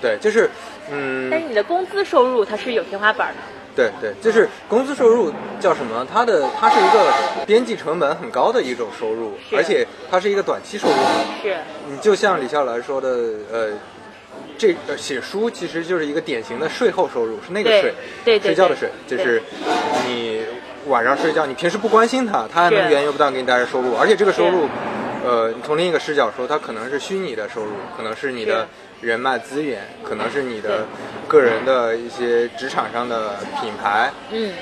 [0.02, 0.50] 对，就是
[0.90, 3.40] 嗯，但是你的工资收入它是有天花板的。
[3.74, 6.06] 对对，就是工资收入叫什么？
[6.12, 7.12] 它的它是一个
[7.46, 10.94] 边际成本很高的一种收入，而且它是一个短期收入。
[11.42, 11.56] 是
[11.88, 13.08] 你就像李笑来说的，
[13.52, 13.70] 呃，
[14.58, 19.42] 这呃写书其实就是一个典型的税后收入，是那个税，对对睡觉的税，就是
[20.06, 20.42] 你
[20.86, 24.68] 晚上睡觉，你平时不关心它，它还能源源不断给你带来收入，而且这个收入，
[25.24, 28.66] 呃，你从另一个视角说，它可能是虚拟的收入，可能是你的
[29.00, 30.86] 人脉资源，可能是你的
[31.28, 34.52] 个人的一些职场上的品牌，嗯。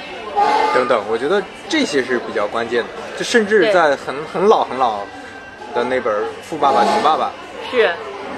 [0.75, 2.89] 等等，我觉得这些是比较关键的。
[3.17, 5.03] 就甚至在很很老很老
[5.73, 7.31] 的那本《富爸爸穷爸爸》，
[7.71, 7.89] 是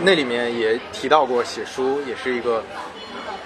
[0.03, 2.63] 那里面也提到过，写书也是一个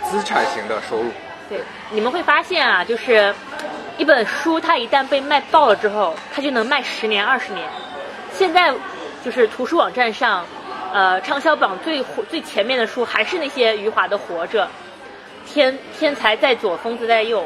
[0.05, 1.11] 资产型的收入。
[1.49, 1.61] 对，
[1.91, 3.35] 你们会发现啊，就是
[3.97, 7.67] 一本书，它一旦被卖爆了之后，它就能卖十年、二十年。
[8.33, 8.73] 现在
[9.25, 10.45] 就是图书网站上，
[10.93, 14.65] 呃，畅销榜最火最前面的书还是那些余华的《活着》，
[15.53, 17.45] 天 天才在左，疯子在右，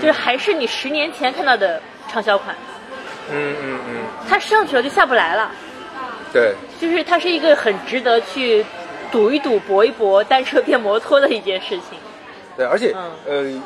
[0.00, 2.54] 就是还是你十年前看到的畅销款，
[3.30, 3.96] 嗯嗯嗯，
[4.28, 5.50] 它上去了就下不来了。
[6.32, 8.64] 对，就是它是一个很值得去
[9.10, 11.98] 赌一赌、搏一搏、单车变摩托的一件事情。
[12.56, 12.94] 对，而且、
[13.26, 13.62] 嗯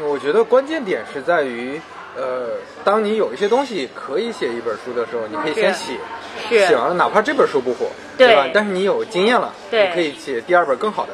[0.00, 1.80] 呃，我觉得关键点是在于，
[2.16, 2.50] 呃，
[2.84, 5.94] 当你有一些东西可以写一本书的时候，你可以先写，
[6.48, 7.86] 是写完了，哪怕这本书不火，
[8.18, 8.46] 对吧？
[8.52, 11.12] 但是你有经验了，对你可以写第二本更好的，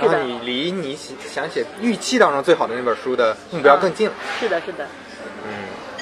[0.00, 4.14] 然后你离你写想写预期当中最好的那本书的目标更近了。
[4.40, 4.86] 是的，是的，
[5.44, 5.52] 嗯，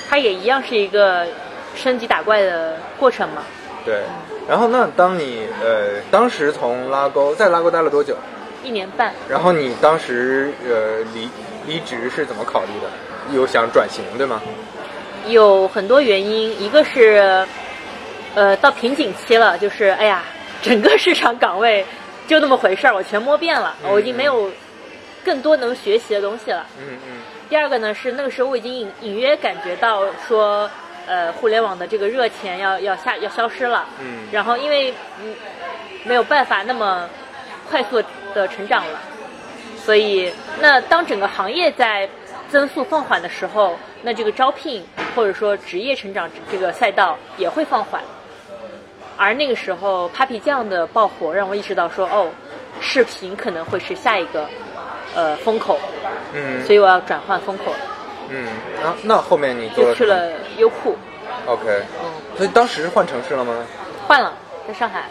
[0.09, 1.27] 它也一样是一个
[1.75, 3.43] 升级打怪的过程嘛。
[3.85, 4.03] 对。
[4.49, 8.17] 然后那当你呃当时从拉钩在拉钩待了多久？
[8.63, 11.29] 一年半，然后你当时呃离
[11.67, 13.35] 离职是怎么考虑的？
[13.35, 14.41] 有想转型对吗？
[15.29, 17.47] 有很多原因，一个是，
[18.35, 20.23] 呃，到瓶颈期了，就是哎呀，
[20.63, 21.85] 整个市场岗位
[22.27, 24.51] 就那么回事儿，我全摸遍了，嗯我已经没有
[25.25, 26.67] 更多能学习的东西了。
[26.79, 27.19] 嗯嗯
[27.49, 30.69] 第二个呢是那个时候我已经隐隐约感觉到说，
[31.07, 33.87] 呃，互联网的这个热钱要要下要消失了。
[34.01, 35.35] 嗯然后因为嗯
[36.05, 37.09] 没有办法那么
[37.69, 38.03] 快速
[38.35, 38.99] 的成长了。
[39.85, 42.09] 所以，那当整个行业在
[42.51, 44.85] 增速放缓的时候，那这个招聘
[45.17, 48.03] 或者说职业成长这个赛道也会放缓。
[49.17, 52.31] 而那个时候，Papi 酱的爆火让我意识到说，哦，
[52.81, 54.47] 视频可能会是下一个
[55.15, 55.79] 呃风口，
[56.35, 57.79] 嗯所以我要转换风口了，
[58.31, 58.47] 嗯，
[58.83, 60.97] 那那后面你就去了优酷
[61.47, 61.63] ，OK，
[62.03, 63.67] 嗯，所以当时是换城市了吗？
[64.07, 64.33] 换了
[64.67, 65.05] 在上海。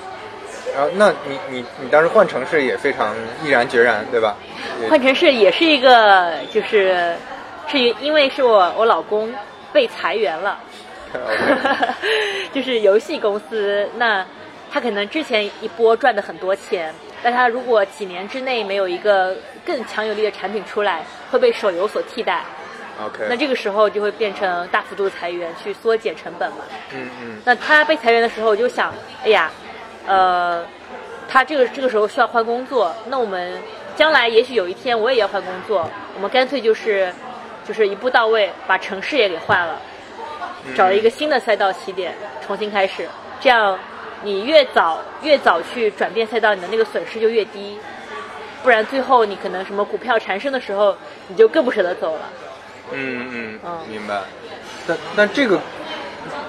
[0.76, 4.36] 然后，那你你你当时换城市也非常毅然决然，对吧？
[4.90, 7.16] 换城市也是一个，就是
[7.68, 9.34] 是因为是我我老公
[9.74, 10.60] 被裁员了
[12.54, 14.24] 就是游戏公司，那
[14.72, 16.94] 他可能之前一波赚的很多钱，
[17.24, 22.44] 但他如果几年之内没有一个更强有力的产品出来，会被手游所替代。
[23.06, 26.58] OK，那这个时候就会变成大幅度裁员，去缩减成本嘛。
[26.94, 28.94] 嗯嗯那他被裁员的时候，我就想，
[29.24, 29.50] 哎呀，
[30.06, 30.66] 呃，
[31.28, 33.54] 他这个这个时候需要换工作，那我们
[33.96, 37.14] 将来也许有一天我也要换工作，我们干脆就是
[37.66, 39.80] 就是一步到位，把城市也给换了，
[40.76, 42.14] 找了一个新的赛道起点，
[42.46, 43.08] 重新开始，
[43.40, 43.80] 这样
[44.24, 47.78] 你越早越早去转变赛道，你的那个损失就越低，
[48.62, 50.98] 不然最后你可能什么股票缠身的时候，
[51.30, 52.30] 你就更不舍得走了。
[52.92, 54.22] 嗯嗯嗯明白。
[54.88, 55.60] 但但这个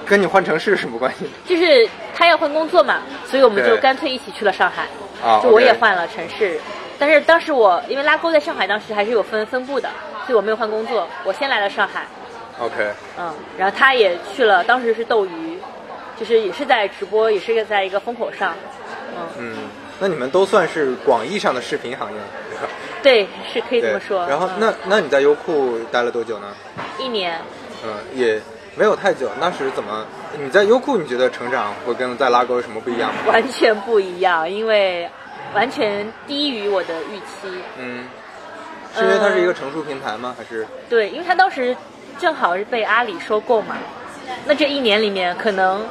[0.05, 1.25] 跟你换城市是什么关系？
[1.45, 4.83] 就是他要换工作嘛，所以我们就干脆一起去了上海。
[5.23, 6.59] 啊就我也换了城市，
[6.97, 9.87] 但是当时我因为拉钩在上海，当时还是有分分部的，
[10.25, 12.07] 所以我没有换工作，我先来了上海
[12.59, 15.59] ，OK，嗯，然后他也去了，当时是斗鱼，
[16.19, 18.55] 就是也是在直播，也是在一个风口上，
[19.15, 19.57] 嗯，嗯，
[19.99, 22.17] 那你们都算是广义上的视频行业，
[22.49, 22.70] 对吧？
[23.01, 24.27] 对，是可以这么说。
[24.27, 26.47] 然后嗯那那你在优酷待了多久呢？
[26.99, 27.39] 一年，
[27.83, 28.39] 嗯，也
[28.75, 29.29] 没有太久。
[29.39, 30.05] 那时怎么？
[30.39, 33.21] 你在优酷你觉得成长会跟在拉钩有什么不一样吗？
[33.27, 35.09] 完全不一样，因为
[35.53, 37.61] 完全低于我的预期。
[37.77, 38.07] 嗯，
[38.95, 40.33] 是因为它是一呃个成熟平台吗？
[40.37, 41.75] 还是对，因为它当时
[42.19, 43.75] 正好是被阿里收购嘛，
[44.45, 45.83] 那这一年里面可能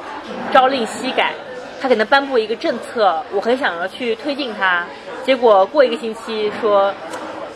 [0.53, 1.35] 朝令夕改，
[1.83, 4.87] 他可能颁布一个政策，我很想要去推进它，
[5.25, 6.93] 结果过一个星期说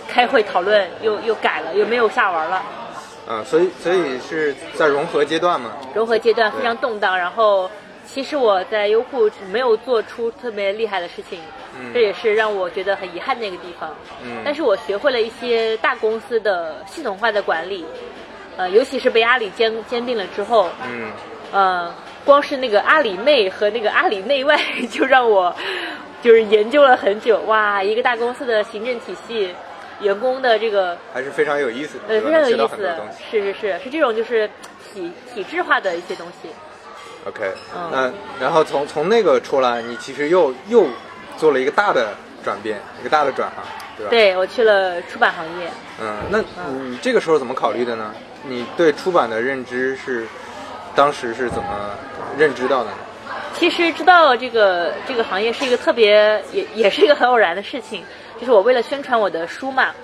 [0.09, 2.63] 开会讨论又又改了，又没有下文了，
[3.29, 5.71] 嗯，所以所以是在融合阶段嘛？
[5.95, 7.71] 融合阶段非常动荡，然后。
[8.07, 11.41] 其实我在优酷没有做出特别厉害的事情，
[11.81, 13.97] 嗯这也是让我觉得很遗憾的一个地方。
[14.23, 17.83] 嗯但是我学会了一些大公司的系统化的管理，
[18.59, 21.11] 呃，尤其是被阿里兼兼并了之后，嗯
[21.51, 21.95] 呃，
[22.27, 24.61] 光是那个阿里内和那个阿里内外，
[24.93, 25.53] 就让我
[26.25, 27.39] 就是研究了很久。
[27.43, 29.55] 哇，一个大公司的行政体系，
[30.01, 32.77] 员工的这个还是非常有意思的，呃对非常有意思
[33.31, 34.49] 是是是是这种就是
[34.91, 36.49] 体体制化的一些东西。
[37.29, 40.87] OK，嗯那然后从从那个出来，你其实又又
[41.37, 43.63] 做了一个大的转变，一个大的转行，
[43.99, 44.11] 对吧？。
[44.11, 45.69] 对我去了出版行业，
[46.01, 48.15] 嗯，那你这个时候怎么考虑的呢？
[48.47, 50.27] 你对出版的认知是
[50.95, 51.91] 当时是怎么
[52.39, 52.97] 认知到的呢？
[53.55, 58.03] 其实知道这个这个行业是一个特别也也是一个很偶然的事情，
[58.39, 59.95] 就是我为了宣传我的书嘛，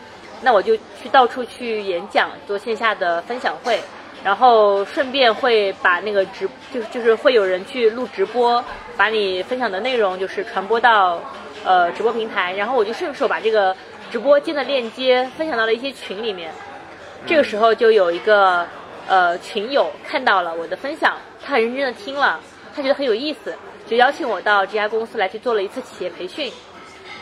[0.41, 3.81] 那我就去到处去演讲，做线下的分享会，
[4.23, 8.65] 然后顺便会把那个直就是就是会有人去录直播，
[8.97, 11.21] 把你分享的内容就是传播到
[11.65, 13.77] 呃直播平台，然后我就顺手把这个
[14.11, 16.53] 直播间的链接分享到了一些群里面，
[17.27, 18.67] 这个时候就有一个
[19.09, 22.41] 呃群友看到了我的分享，他很认真的听了，
[22.81, 23.55] 他觉得很有意思，
[23.87, 26.51] 就邀请我到这家公司来去做了一次企业培训。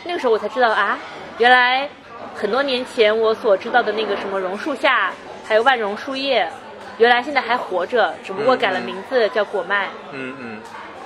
[0.05, 0.97] 那个时候我才知道啊，
[1.37, 1.89] 原来
[2.33, 5.11] 很多年前我所知道的那个什么榕树下，
[5.45, 6.49] 还有万榕树叶，
[6.97, 9.89] 原来现在还活着，只不过改了名字叫果麦。
[10.13, 10.61] 嗯嗯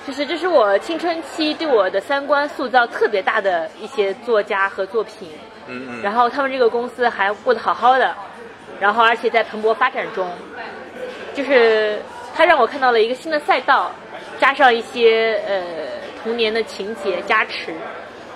[0.06, 5.30] 就是这是我青春期对我的三观塑造特别大的一些作家和作品。
[5.66, 6.00] 嗯嗯。
[6.00, 8.14] 然后他们这个公司还过得好好的，
[8.78, 10.30] 然后而且在蓬勃发展中，
[11.34, 11.98] 就是
[12.36, 13.90] 他让我看到了一个新的赛道，
[14.38, 15.62] 加上一些呃
[16.22, 17.74] 童年的情节加持，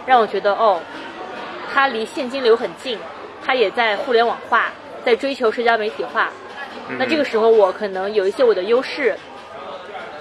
[0.06, 0.80] 让我觉得哦，
[1.72, 2.98] 它离现金流很近，
[3.44, 4.72] 它也在互联网化，
[5.04, 6.30] 在追求社交媒体化。
[6.98, 9.16] 那这个时候我可能有一些我的优势，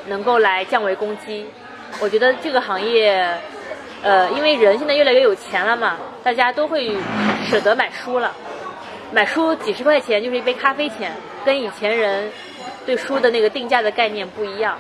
[0.08, 1.46] 能够来降维攻击。
[2.02, 3.34] 我觉得这个行业，
[4.02, 6.94] 呃，因为人现在越来越有钱了嘛，大家都会
[7.50, 8.34] 舍得买书了。
[9.12, 11.14] 买书几十块钱就是一杯咖啡钱，
[11.46, 12.30] 跟以前人
[12.86, 14.78] 对书的那个定价的概念不一样。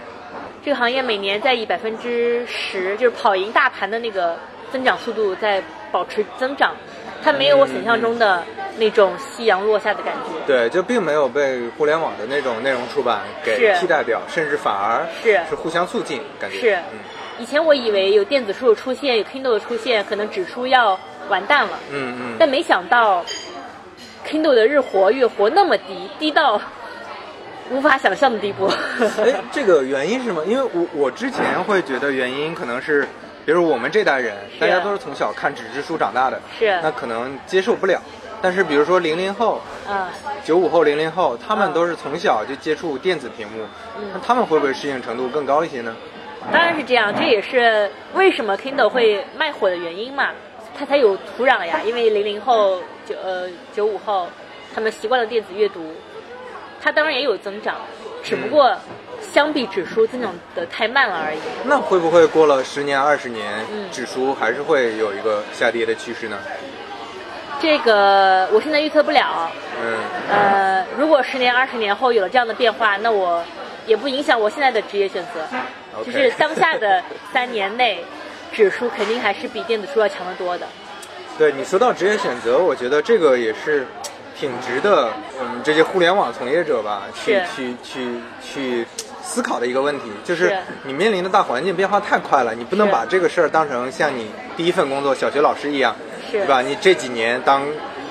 [0.67, 4.37] 这个行业每年在以百分之十，就是跑赢大盘的那个
[4.69, 5.63] 增长速度在
[5.93, 6.75] 保持增长，
[7.23, 8.43] 它没有我想象中的
[8.77, 10.45] 那种夕阳落下的感觉。
[10.45, 16.99] 对，就并没有被互联网的那种内容出版给替代掉，甚至反而是是互相促进，感觉是嗯
[17.39, 20.99] 以前我以为有电子书的出现，有 Kindle 的出现，可能纸书要
[21.29, 22.35] 完蛋了，嗯嗯。
[22.37, 23.23] 但没想到
[24.27, 26.59] Kindle 的日活月活那么低，低到
[27.71, 28.67] 无法想象的地步。
[29.23, 30.45] 哎，这个原因是什么？
[30.45, 33.07] 因为我我之前会觉得原因可能是，
[33.45, 38.01] 比如我们这代人，大家都是从小看纸质书长大的，是那可能接受不了。
[38.41, 39.59] 但是比如说零零后、
[39.89, 40.05] 嗯，
[40.43, 43.63] 九五后、零零后，他们嗯都是从小就接触电子屏幕，
[43.97, 45.95] 嗯那他们会不会适应程度更高一些呢？
[46.51, 50.29] 当然是这样，这也是为什么 Kindle 会卖火的原因嘛，
[50.77, 51.81] 它才有土壤呀。
[51.83, 54.27] 因为零零后、九呃九五后，
[54.73, 55.93] 他们习惯了电子阅读，
[56.81, 57.75] 它当然也有增长，
[58.23, 58.75] 只不过
[59.21, 61.39] 相比指数增长的太慢了而已。
[61.65, 66.37] 那会不会过了十年、二十年，嗯纸书还是会有一个下跌的趋势呢？
[67.59, 69.51] 这个我现在预测不了。
[69.81, 69.97] 嗯
[70.29, 73.43] 呃，如果十年、二十年后有了这样的变化，那我
[73.87, 75.41] 也不影响我现在的职业选择。
[76.05, 77.01] 就是当下的
[77.33, 78.03] 三年内，
[78.51, 80.67] 指数肯定还是比电子书要强得多的。
[81.39, 83.87] 对你说到职业选择，我觉得这个也是
[84.39, 88.85] 挺值得我们这些互联网从业者吧，去去去去
[89.23, 90.57] 思考的一个问题，就是是。
[90.83, 95.95] 你面临的大环境变化太快了，你不能把这个事儿当成像你第一份工作小学老师一样，
[96.31, 96.37] 是。
[96.39, 96.61] 对吧？
[96.61, 97.63] 你这几年当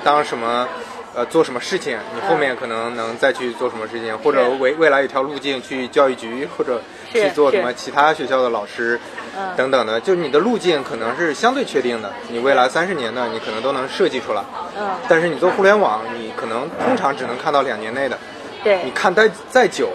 [0.03, 0.69] 当什么？
[1.15, 4.51] 呃，做什么事情，你后面可能能再去做什么事情，或者是。
[4.57, 6.79] 未未来有条路径去教育局，或者
[7.11, 9.01] 去做什么其他学校的老师，
[9.39, 14.43] 嗯等等的，就是你的路径可能是相对确定的，你未来三十年呢，你可能都能设计出来。
[14.79, 18.19] 嗯，但是你做互联网，你可能通常只能看到两年内的，
[18.65, 19.89] 对你，看再再久，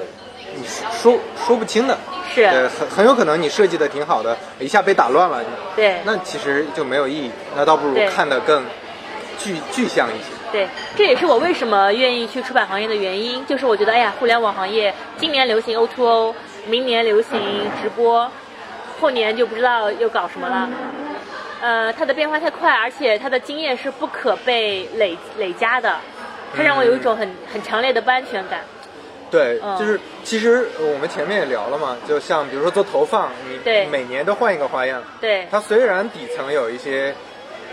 [0.55, 0.63] 你
[1.01, 1.97] 说说不清的。
[2.33, 5.43] 是呃，很很有可能你设计的挺好的，一下被打乱了，
[5.75, 7.29] 对，那其实就没有意义。
[7.57, 8.63] 那倒不如看得更
[9.37, 10.25] 具具象一些。
[10.49, 16.35] 对，这也是我为什么愿意去出版行业的原因，就是我觉得，哎呀，互联网行业今年流行 O to O，
[16.67, 17.37] 明年流行
[17.81, 18.31] 直播，
[19.01, 20.69] 后年就不知道又搞什么了。
[21.59, 25.95] 呃，它的变化太快，而且它的经验是不可被累累加的，
[26.55, 28.61] 它让我有一种很很强烈的不安全感。
[29.31, 29.77] 对，嗯。
[29.77, 33.31] 就是其实我们前面也聊了嘛，就像比如说做投放，
[33.63, 33.85] 对。
[33.85, 37.13] 你每年都换一个花样，对，它虽然底层有一些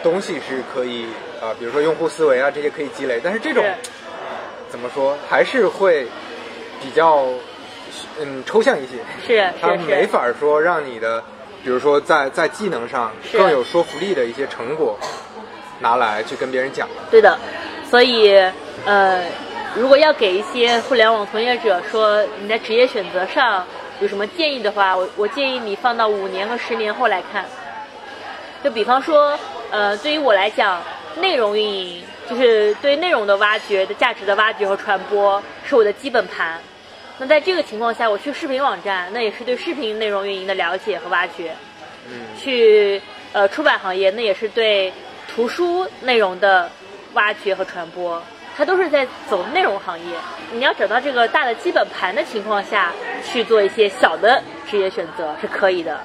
[0.03, 1.05] 东西是可以
[1.41, 3.74] 啊、呃比如说用户思维啊这些可以积累，但是这种是
[4.70, 6.07] 怎么说还是会
[6.83, 7.24] 比较
[8.20, 11.22] 嗯抽象一些，是它是是，没法说让你的，
[11.62, 14.99] 比如说在在技能上更有说服力的一些成果
[15.80, 16.89] 拿来去跟别人讲。
[17.11, 17.39] 对的。
[17.89, 18.39] 所以，
[18.84, 19.24] 呃，
[19.74, 23.64] 如果要给一些互联网从业者说你在职业选择上
[24.01, 27.45] 有什么建议的话，我我建议你放到五年和十年后来看。
[28.62, 29.39] 就比方说，
[29.70, 30.82] 呃，对于我来讲，
[31.20, 36.61] 内容运营就是对内容的挖掘、的价值的挖掘和传播是我的基本盘。
[37.21, 41.53] 那在这个情况下，我去视频网站，那也是对视频内容运营的了解和挖掘。
[42.09, 43.03] 嗯，去
[43.33, 44.93] 呃出版行业，那也是对
[45.27, 46.71] 图书内容的
[47.14, 48.23] 挖掘和传播，
[48.57, 50.16] 它都是在走内容行业。
[50.53, 52.93] 你要找到这个大的基本盘的情况下，
[53.25, 54.41] 去做一些小的
[54.71, 56.01] 职业选择是可以的，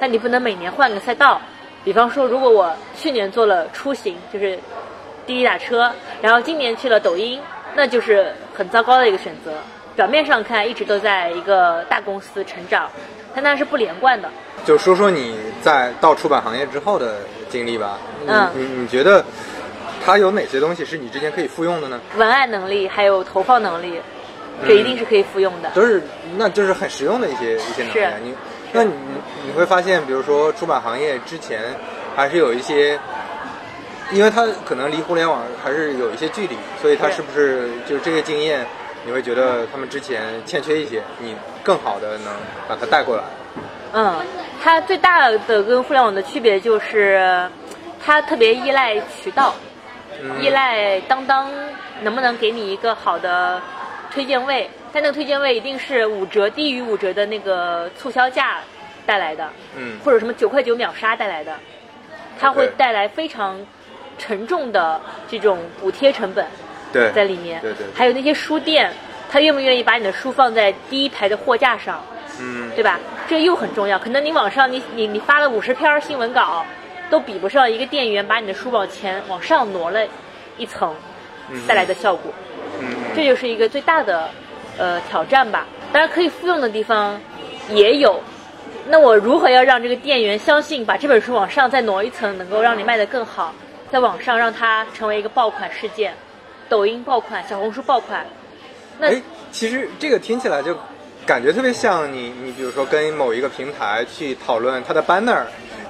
[0.00, 1.40] 但你不能每年换个赛道。
[1.84, 4.56] 比方说，如果我去年做了出行，就是
[5.24, 7.40] 滴滴打车，然后今年去了抖音，
[7.74, 9.52] 那就是很糟糕的一个选择。
[9.94, 12.90] 表面上看一直都在一个大公司成长，
[13.34, 14.28] 但那是不连贯的。
[14.64, 17.16] 就说说你在到出版行业之后的
[17.48, 17.98] 经历吧。
[18.26, 19.24] 嗯你你你觉得
[20.04, 22.00] 它有哪些东西是你之前可以复用的呢？
[22.16, 24.00] 文案能力还有投放能力，
[24.66, 25.70] 这一定是可以复用的。
[25.74, 26.02] 都是，
[26.36, 28.12] 那就是很实用的一些一些能力啊。
[28.22, 28.34] 你，
[28.72, 28.92] 那你
[29.44, 31.74] 你会发现，比如说出版行业之前
[32.16, 32.98] 还是有一些，
[34.12, 38.64] 因为它可能离互联网还是有一些距离，所以它是是不是就是这些经验，
[39.04, 42.32] 你会觉得他们之前欠缺一些，你更好的能
[42.68, 43.24] 把它带过来？
[43.92, 44.24] 嗯，
[44.62, 47.48] 它最大的跟互联网的区别就是，
[48.02, 49.54] 它特别依赖渠道，
[50.22, 51.50] 嗯依赖当当
[52.02, 53.60] 能不能给你一个好的
[54.10, 58.60] 推荐位，但那个推荐位一定是五折低于五折的那个促销价
[59.04, 61.54] 带来的，嗯或者什么九块九秒杀带来的，
[62.40, 63.58] 它会带来非常
[64.16, 66.46] 沉重的这种补贴成本。
[66.92, 67.60] 对，在里面。
[67.60, 68.92] 对对，还有那些书店，
[69.30, 72.04] 他愿不愿意把你的书放在第一排的货架上，
[72.40, 72.98] 嗯，对吧？
[73.28, 73.98] 这又很重要。
[73.98, 76.64] 可能你网上你你你发了五十篇新闻稿，
[77.08, 80.00] 都比不上一个店员把你的书往前往上挪了
[80.58, 80.94] 一层
[81.66, 82.32] 带来的效果。
[82.80, 84.28] 嗯这就是一个最大的
[84.78, 85.66] 呃挑战吧。
[85.92, 87.20] 当然，可以复用的地方
[87.70, 88.20] 也有。
[88.88, 93.54] 那我如何要让这个店员相信，把这本书往上再挪一层，能够让你卖得更好，
[93.90, 96.14] 在网上让它成为一个爆款事件，
[96.68, 98.26] 抖音爆款、小红书爆款？
[98.98, 100.76] 那哎，其实这个听起来就
[101.26, 105.42] 感觉特别像你，你比如说跟某一个平台去讨论它的 banner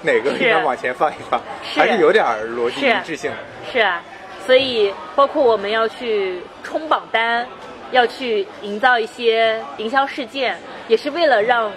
[0.03, 3.31] 哪个应该往前放一放，是还是有点儿逻辑是一致性。
[3.73, 4.03] 是啊，
[4.47, 7.47] 所以包括我们要去冲榜单，
[7.91, 10.57] 要去营造一些营销事件，
[10.89, 11.71] 也是为了让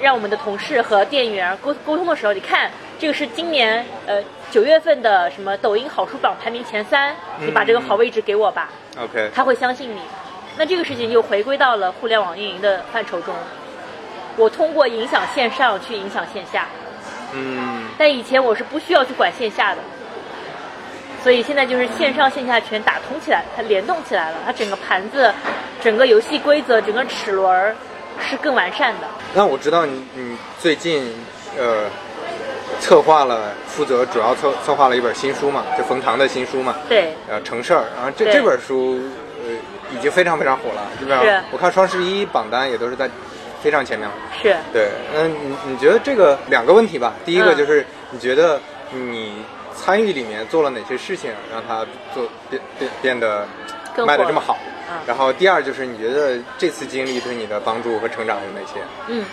[0.00, 4.22] 让我们的同事和店员沟沟通的时候，你看这个是今年呃
[4.54, 9.98] 九月份的什么抖音好书榜排名前三，你把这个好位置给我吧，OK，他会相信你。
[10.56, 13.34] 那这个事情又回归到了互联网运营的范畴中，
[14.36, 16.68] 我通过影响线上去影响线下。
[17.32, 19.78] 嗯，但以前我是不需要去管线下的，
[21.20, 25.34] 所以现在就是线上线下全打通起来，它联动起来了，它整个盘子、
[25.82, 27.74] 整个游戏规则、整个齿轮
[28.20, 29.08] 是更完善的。
[29.34, 31.12] 那我知道你你最近
[31.58, 31.90] 呃
[32.80, 39.00] 策划了，负责主要策策划了一本新书嘛，就冯唐的新书嘛，对，呃成事儿，然后这这本书
[39.44, 39.52] 呃
[39.92, 43.08] 已经非常非常火了，基本上我看双十一榜单也都是在
[43.62, 44.08] 非常前面。
[44.42, 47.14] 是对，嗯，你你觉得这个两个问题吧？
[47.24, 48.60] 第一个嗯就是你觉得
[48.92, 49.42] 你
[49.74, 53.46] 参与里面做了哪些事情，让它做变变变得
[54.06, 54.58] 卖的这么好？
[54.62, 54.70] 嗯
[55.06, 58.80] 然后第二就是你觉得这次经历对你的帮助和成长有哪些？
[59.08, 59.24] 嗯，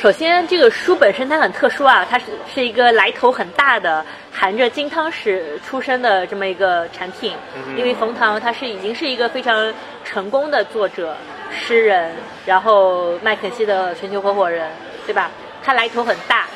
[0.00, 7.34] 首先这个书本身它很特殊啊，它是是一个来头很大的，含着金汤匙出身的这么一个产品。
[7.56, 9.74] 嗯因为冯唐他是已经是一个非常
[10.04, 11.16] 成功的作者、
[11.50, 12.14] 诗人，
[12.46, 14.70] 然后麦肯锡的全球合伙人，
[15.04, 15.32] 对吧？
[15.64, 16.46] 他来头很大，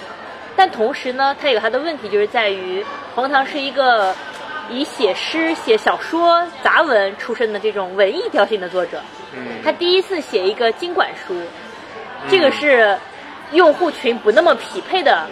[0.54, 2.84] 但同时呢，他有他的问题，就是在于
[3.16, 4.14] 冯唐是一个
[4.70, 9.00] 以写诗、写小说、杂文出身的这种文艺调性的作者。
[9.34, 11.34] 嗯他第一次写一个经管书，
[12.30, 12.96] 这个是
[13.52, 15.26] 用户群不那么匹配的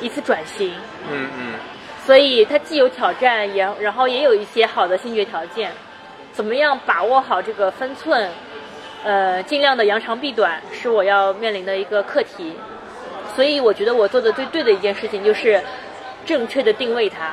[0.00, 0.72] 一次转型，
[1.10, 1.52] 嗯嗯
[2.04, 5.72] 所以它既有挑战，也然后也有一些好的先决条件。
[6.32, 8.28] 怎么样把握好这个分寸，
[9.04, 12.54] 呃，尽量的扬长避短，是我要面临的一个课题。
[13.34, 15.62] 所以我觉得我做的最对的一件事情就是
[16.26, 17.32] 正确的定位它，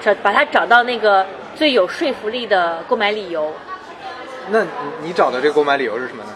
[0.00, 1.26] 找把它找到那个
[1.56, 3.52] 最有说服力的购买理由。
[4.50, 4.64] 那
[5.02, 6.30] 你找的这个购买理由是什么呢？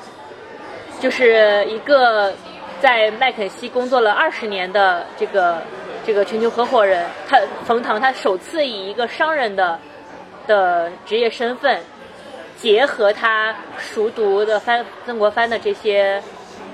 [1.00, 2.32] 就是一个
[2.80, 5.62] 在麦肯锡工作了二十年的这个
[6.04, 9.78] 这个全球合伙人，他冯唐他首次以一个商人的
[10.46, 11.80] 的职业身份，
[12.56, 16.22] 结合他熟读的翻曾国藩的这些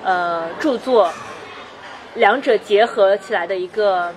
[0.03, 1.13] 呃著作，
[2.15, 4.15] 两者结合起来的一个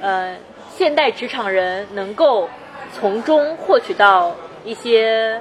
[0.00, 0.36] 呃
[0.76, 2.48] 现代职场人能够
[2.92, 4.34] 从中获取到
[4.64, 5.40] 一些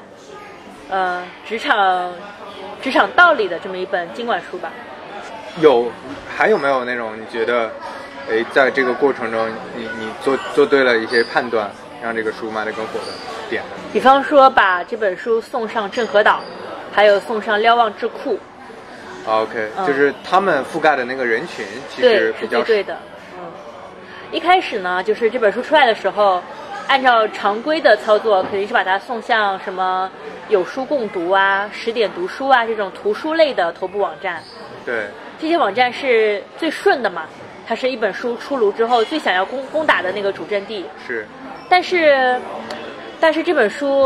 [0.89, 2.14] 呃职场
[2.82, 4.72] 职场道理的这么一本经管书吧。
[5.62, 5.92] 有
[6.36, 7.70] 还有没有那种你觉得，
[8.30, 11.70] 哎，在这个过程中你你做做对了一些判断，
[12.02, 13.08] 让这个书卖得更火的
[13.50, 13.70] 点呢？
[13.92, 16.40] 比方说把这本书送上郑和岛，
[16.94, 18.40] 还有送上瞭望智库
[19.26, 22.98] ，OK，、嗯就是他们覆盖的那个人群其实比较最对的。
[23.38, 23.52] 嗯，
[24.32, 26.42] 一开始呢，就是这本书出来的时候，
[26.90, 30.10] 按照常规的操作，肯定是把它送向什么
[30.50, 34.42] 有书共读啊、十点读书啊这种图书类的头部网站。
[34.84, 35.06] 对，
[35.40, 37.28] 这些网站是最顺的嘛，
[37.68, 40.84] 它是一本书出炉之后最想要攻攻打的那个主阵地。
[41.08, 41.28] 是，
[41.70, 42.42] 但是，
[43.20, 44.06] 但是这本书，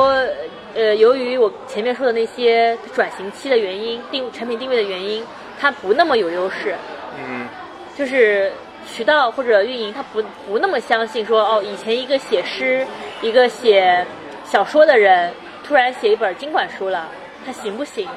[0.76, 5.26] 呃，由于我前面说的那些转型期的原因，定产品定位的原因，
[5.58, 6.76] 它不那么有优势。
[7.18, 7.48] 嗯
[7.96, 8.52] 就是
[8.92, 12.86] 渠道或者运营，他不不那么相信说哦，以前一个写诗、
[13.22, 14.06] 一个写
[14.46, 15.32] 小说的人，
[15.64, 17.10] 突然写一本经管书了，
[17.46, 18.08] 他行不行？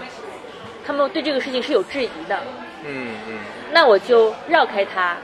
[0.87, 2.39] 他们对这个事情是有质疑的。
[2.85, 3.39] 嗯嗯
[3.73, 5.17] 那我就绕开他，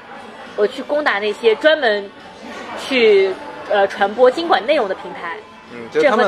[0.57, 2.11] 我去攻打那些专门
[2.81, 3.33] 去
[3.71, 5.37] 呃传播经管内容的平台。
[5.73, 6.27] 嗯，就是他们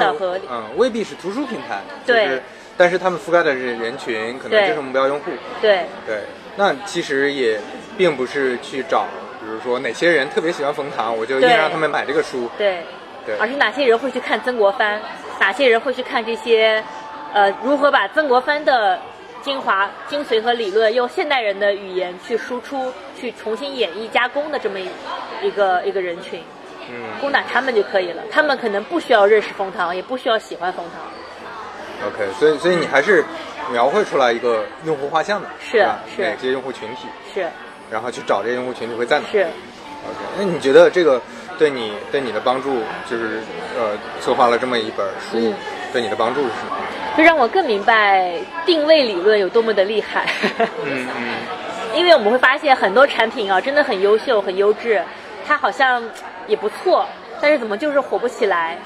[0.48, 2.42] 嗯未必是图书平台，对就是，
[2.76, 6.20] 但是他们覆盖的人人群可能就是目标用户，对对，
[6.56, 7.60] 那其实也
[7.96, 9.06] 并不是去找，
[9.40, 11.50] 比如说哪些人特别喜欢冯唐，我就硬对。
[11.50, 12.82] 让他们买这个书，对，
[13.24, 13.36] 对。
[13.38, 15.00] 而是哪些人会去看曾国藩，
[15.40, 16.82] 哪些人会去看这些，
[17.32, 18.98] 呃，如何把曾国藩的
[19.42, 24.88] 精华、精髓和理论用现代人的语言去输出、去重新演绎、加工的这么一
[25.42, 26.42] 一个一个人群，
[26.88, 26.94] 嗯。
[27.20, 28.22] 攻打他们就可以了。
[28.30, 32.08] 他们可能不需要认识冯唐，也不需要喜欢冯唐。
[32.08, 33.24] ，OK，所以所以你还是
[33.70, 36.00] 描绘出来一个用户画像的，是吧？
[36.14, 36.22] 是。
[36.22, 37.48] 哪些用户群体，是
[37.94, 39.24] 然后去找这些用户群体会在哪。
[39.30, 41.22] 是，OK，那你觉得这个
[41.56, 43.38] 对你对你的帮助，就是
[43.78, 45.54] 呃策划了这么一本书，嗯
[45.92, 46.76] 对你的帮助是什么？
[47.16, 48.36] 就让我更明白
[48.66, 50.26] 定位理论有多么的厉害。
[50.58, 50.66] 嗯
[51.16, 51.34] 嗯
[51.94, 55.00] 因为我们会发现很多产品啊，真的很优秀、很优质，
[55.46, 56.02] 它好像
[56.48, 57.06] 也不错，
[57.40, 58.76] 但是怎么就是火不起来？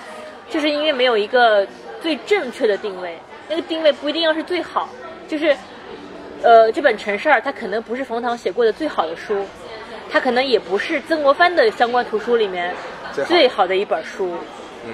[0.51, 1.67] 就是因为没有一个
[2.03, 4.91] 最正确的定位，那个定位不一定要是最好，
[5.27, 5.57] 就是，
[6.43, 9.45] 呃，这本《陈事儿》它可能不是冯唐写过的最好的书，
[10.11, 12.74] 它可能也不是曾国藩的相关图书里面
[13.26, 13.66] 最好。
[13.66, 14.34] 的一本书，
[14.86, 14.93] 嗯，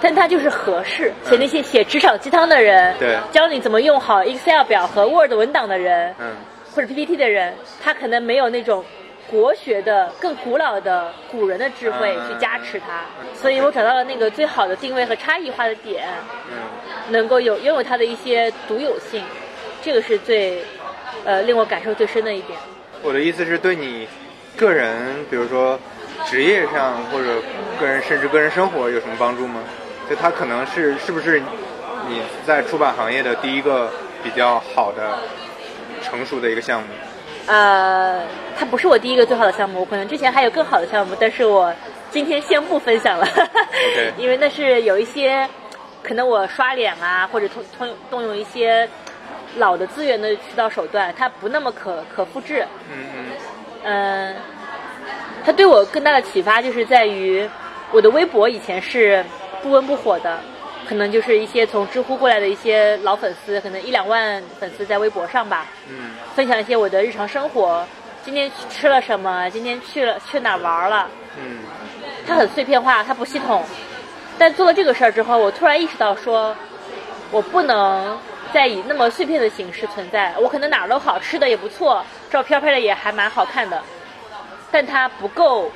[0.00, 3.16] 但它就是合适，写那些写职场鸡汤的人，对。
[3.30, 6.34] 教你怎么用好 Excel 表和 Word 文档的人，嗯，
[6.74, 8.84] 或者 PPT 的人，他可能没有那种
[9.30, 12.28] 国学的更古老的古人的智慧嗯。
[12.28, 13.04] 去加持它，
[13.34, 16.04] 所以我找到了那个最好的定位和差异化的点，
[16.50, 19.24] 嗯，能够有拥有它的一些独有性，
[19.82, 20.62] 这个是最
[21.24, 22.58] 呃令我感受最深的一点。
[23.02, 24.06] 我的意思是对你
[24.56, 25.78] 个人，比如说
[26.26, 27.42] 职业上或者
[27.80, 29.60] 个人甚至个人生活有什么帮助吗？
[30.08, 31.40] 就它可能是是不是
[32.08, 33.90] 你在出版行业的第一个
[34.22, 35.18] 比较好的
[36.02, 36.88] 成熟的一个项目？
[37.46, 38.22] 呃，
[38.56, 41.74] 它不是我第一个最好的项目，我可能之前还有更好的项目，但是我
[42.10, 43.26] 今天先不分享了
[44.18, 45.48] 因为那是有一些
[46.02, 48.88] 可能我刷脸啊，或者通通动用一些
[49.56, 52.66] 老的资源的渠道手段，它不那么可可复制。
[52.90, 53.24] 嗯嗯
[53.84, 54.36] 嗯，
[55.44, 57.48] 它对我更大的启发就是在于
[57.90, 59.24] 我的微博以前是
[59.62, 60.38] 不温不火的，
[60.88, 65.66] 可能就是一些从知乎过来的一些老粉丝，可能一两万粉丝在微博上吧。
[65.88, 67.84] 嗯分享一些我的日常生活，
[68.24, 71.08] 今天吃了什么，今天去了去哪玩了。
[71.38, 71.58] 嗯
[72.26, 73.62] 它很碎片化，它不系统。
[74.38, 76.56] 但做了这个事儿之后，我突然意识到说，
[77.30, 78.16] 我不能
[78.52, 80.34] 再以那么碎片的形式存在。
[80.38, 83.82] 我可能哪儿都好，吃的也不错，照片拍的也还蛮好看的，
[84.70, 85.70] 但它不够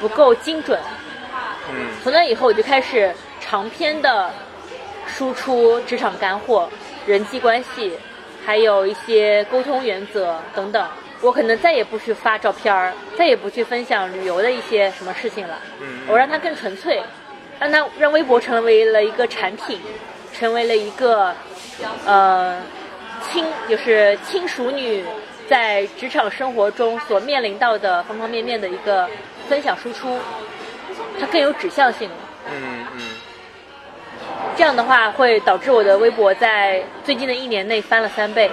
[0.00, 0.78] 不够精准。
[1.70, 4.30] 嗯从那以后，我就开始长篇的
[5.06, 6.68] 输出职场干货、
[7.06, 7.96] 人际关系，
[8.44, 10.86] 还有一些沟通原则等等。
[11.20, 15.56] 我可能再也不去发照片儿，再也不去分享旅游的一些什么事情了。
[15.80, 17.00] 嗯我让它更纯粹，
[17.60, 19.80] 让它让微博成为了一个产品，
[20.42, 21.32] 成为了一个
[22.04, 22.56] 呃
[23.22, 25.04] 亲就是亲熟女
[25.48, 29.08] 在职场生活中所面临到的方方面面的一个
[29.48, 30.18] 分享输出，
[31.20, 32.16] 它更有指向性了。
[32.52, 33.02] 嗯嗯
[34.56, 38.50] 这样的话会导致我的微博在最近的一年内翻了三倍，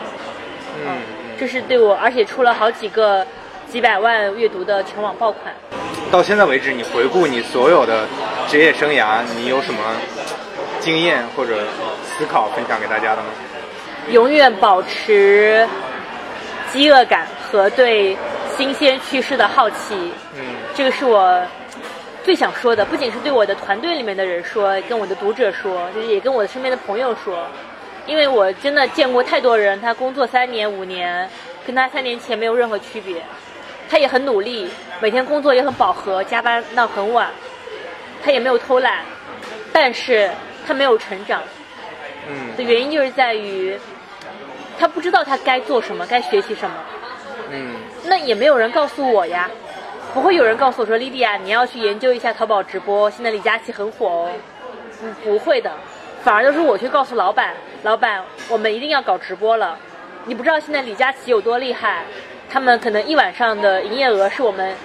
[0.86, 0.98] 嗯
[1.40, 3.26] 这是对我，而且出了好几个
[3.68, 5.52] 几百万阅读的全网爆款。
[6.12, 8.06] 到现在为止，你回顾你所有的
[8.48, 9.80] 职业生涯，你有什么
[10.90, 11.68] 经验或者
[12.04, 13.28] 思考分享给大家的吗？
[14.10, 15.68] 永远保持
[16.74, 18.18] 饥饿感和对
[18.58, 20.42] 新鲜趋势的好奇，嗯
[20.74, 21.40] 这个是我
[22.24, 22.84] 最想说的。
[22.86, 27.46] 不仅是对我的团队里面的人说，跟我的读者说，就是也跟我的身边的朋友说，
[28.08, 31.30] 因为我真的见过太多人，他工作三年五年，
[31.68, 33.22] 跟他三年前没有任何区别。
[33.88, 34.68] 他也很努力，
[35.00, 37.30] 每天工作也很饱和，加班到很晚，
[38.24, 39.06] 他也没有偷懒，
[39.72, 40.32] 但是
[40.70, 41.42] 他没有成长。
[42.30, 43.76] 嗯的原因就是在于，
[44.78, 46.76] 他不知道他该做什么，该学习什么。
[47.50, 49.50] 嗯那也没有人告诉我呀，
[50.14, 54.30] 不会有人告诉我说，莉迪亚，你要去研究一下淘宝直播，现在李佳琦很火哦。
[55.02, 55.72] 嗯，不会的，
[56.24, 59.76] 反而都是我去告诉老板，老板，我们一定要搞直播了。
[60.26, 62.04] 你不知道现在李佳琦有多厉害，
[62.48, 64.76] 他们可能一晚上的营业额是我们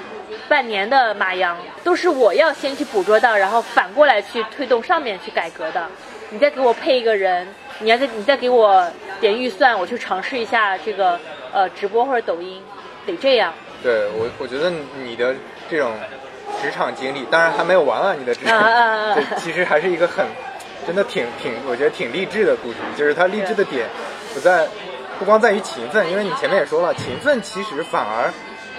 [0.49, 5.86] 半年的马洋，都是我要先去捕捉到，然后反过来去推动上面去改革的。
[6.30, 7.47] 你再给我配一个人，
[7.78, 8.90] 你要再你再给我
[9.20, 11.18] 点预算，我去尝试一下这个
[11.53, 12.62] 呃直播或者抖音，
[13.07, 13.53] 得这样。
[13.82, 14.72] 对我，我觉得
[15.03, 15.34] 你的
[15.70, 15.92] 这种
[16.61, 20.26] 职场经历，当然还没有完啊，你的职场，啊啊啊啊对，其实还是一个很，
[20.86, 22.78] 真的挺挺，我觉得挺励志的故事。
[22.97, 23.86] 就是它励志的点
[24.32, 24.66] 不在，
[25.18, 28.32] 不光在于勤奋，因为你前面也说了，勤奋其实反而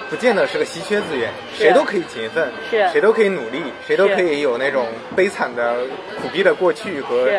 [0.10, 2.88] 不见得是个稀缺资源，谁都可以勤奋，是。
[2.92, 4.86] 谁都可以努力，谁都可以有那种
[5.16, 5.80] 悲惨的
[6.22, 7.30] 苦逼的过去和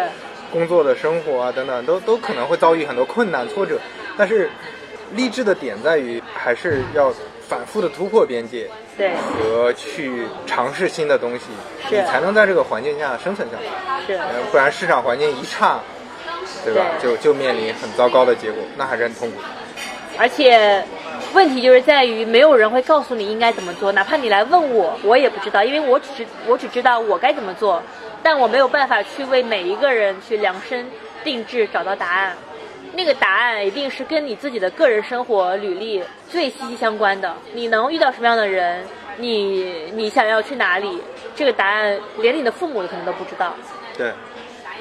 [0.53, 3.79] 工作的生活啊等等，都都可能会遭遇很多困难挫折，
[4.17, 4.51] 但是
[5.13, 7.13] 励志的点在于还是要
[7.49, 11.45] 反复的突破边界对，和去尝试新的东西，
[11.89, 11.97] 是。
[11.97, 14.15] 你才能在这个环境下生存下来，是。
[14.15, 15.79] 呃不然市场环境一差，
[16.65, 16.85] 对吧？
[17.01, 17.11] 对。
[17.11, 19.49] 就就面临很糟糕的结果，那还是很痛苦的。
[20.19, 20.83] 而且
[21.35, 27.83] 问题就是在于没有人会告诉你应该怎么做，哪怕你来问我，我也不知道，因为我只知我只知道我该怎么做，
[28.23, 30.87] 但我没有办法去为每一个人去量身
[31.23, 32.35] 定制找到答案。
[32.95, 37.35] 那个答案一定是跟你自己的个人生活履历最息息相关的。
[37.53, 38.83] 你能遇到什么样的人，
[39.19, 40.99] 你你想要去哪里，
[41.35, 43.55] 这个答案连你的父母可能都不知道。
[43.99, 44.13] 对，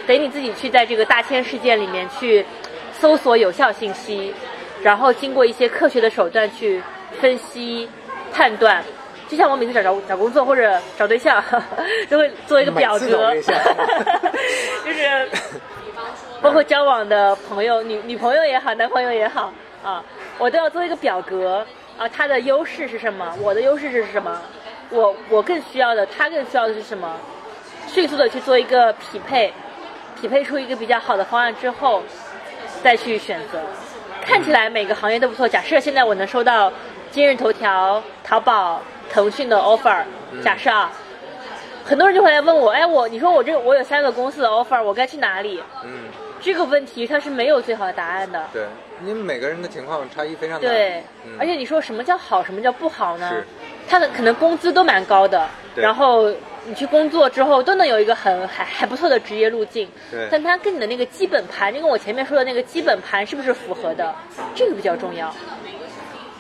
[0.08, 2.46] 得你自己去在这个大千世界里面去
[2.98, 4.34] 搜索有效信息，
[4.86, 6.80] 然后经过一些科学的手段去
[7.20, 7.90] 分析、
[8.32, 8.84] 判断。
[9.28, 11.44] 就像我每次找找找工作或者找对象，
[12.08, 13.34] 都会做一个表格
[14.86, 15.28] 就是
[16.40, 19.52] 包括交往的朋友、女女朋友也好，男朋友也好
[19.84, 20.04] 啊，
[20.38, 21.66] 我都要做一个表格
[21.98, 24.40] 啊，他的优势是什么，我的优势是什么，
[24.92, 27.12] 我我更需要的，他更需要的是什么，
[27.88, 29.52] 迅速的去做一个匹配，
[30.22, 32.04] 匹配出一个比较好的方案之后，
[32.84, 33.60] 再去选择。
[34.26, 35.48] 看起来每个行业都不错。
[35.48, 36.72] 假设现在我能收到
[37.12, 40.04] 今日头条、淘宝、腾讯的 offer，
[40.44, 40.92] 假设啊，
[41.86, 45.62] 很多人就会来问我，哎，我你说我这我有三个公司的 offer，我该去哪里？
[45.84, 46.06] 嗯，
[46.42, 48.44] 这个问题它是没有最好的答案的。
[48.52, 48.64] 对，
[49.02, 50.68] 因为每个人的情况差异非常大。
[50.68, 53.46] 对，嗯而且你说什么叫好，什么叫不好呢是？
[53.88, 56.34] 他的可能工资都蛮高的，然后
[56.68, 60.28] 你去工作之后都能有一个很还还不错的职业路径，对。
[60.32, 64.14] 但它跟你的那个基本盘，就跟我前面说的那个基本盘是不是符合的，
[64.56, 65.34] 这个比较重要。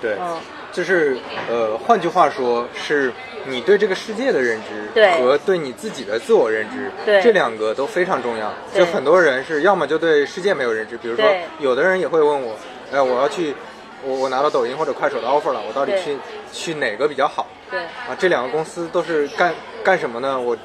[0.02, 0.38] 对，嗯，
[0.72, 1.18] 就是
[1.50, 3.12] 呃，换句话说，是
[3.46, 5.12] 你对这个世界的认知对。
[5.20, 7.22] 和对你自己的自我认知，对。
[7.22, 8.54] 这两个都非常重要。
[8.74, 11.26] 就很多人是要么就对世界没有认知，比如说
[11.60, 12.56] 有的人也会问我，
[12.92, 13.56] 哎，我要去，
[14.04, 16.18] 我我拿到抖音或者快手的 offer 了，我到底去
[16.52, 17.48] 去哪个比较好？
[17.76, 19.54] 对，啊，这两个公司都是干
[19.84, 20.40] 干什么呢？
[20.40, 20.56] 我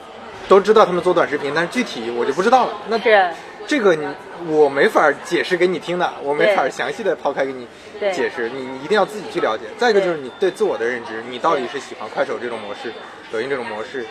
[0.48, 2.72] 都知道他们做短视频，但是具体我就不知道了。
[2.88, 3.28] 那是，
[3.66, 4.06] 这个你
[4.46, 7.66] 我没法解释给你听的，我没法详细的抛开给你
[8.12, 9.64] 解释，你你一定要自己去了解。
[9.76, 12.92] 再一个就是你对自我的认知，你到底是喜欢快手这种模式，
[13.32, 14.06] 抖音这种模式，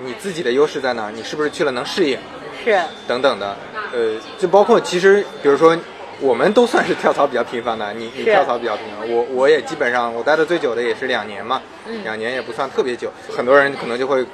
[0.00, 1.10] 你自己的优势在哪？
[1.10, 2.18] 你是不是去了能适应？
[2.64, 3.54] 是，等等的，
[3.92, 5.76] 呃，就包括其实比如说。
[6.20, 13.10] 我们都算是跳槽比较频繁的，你你跳槽比较频繁，我我也基本上我待的最久的也是两年嘛，嗯两年也不算特别久。
[13.34, 14.26] 很多人可能就会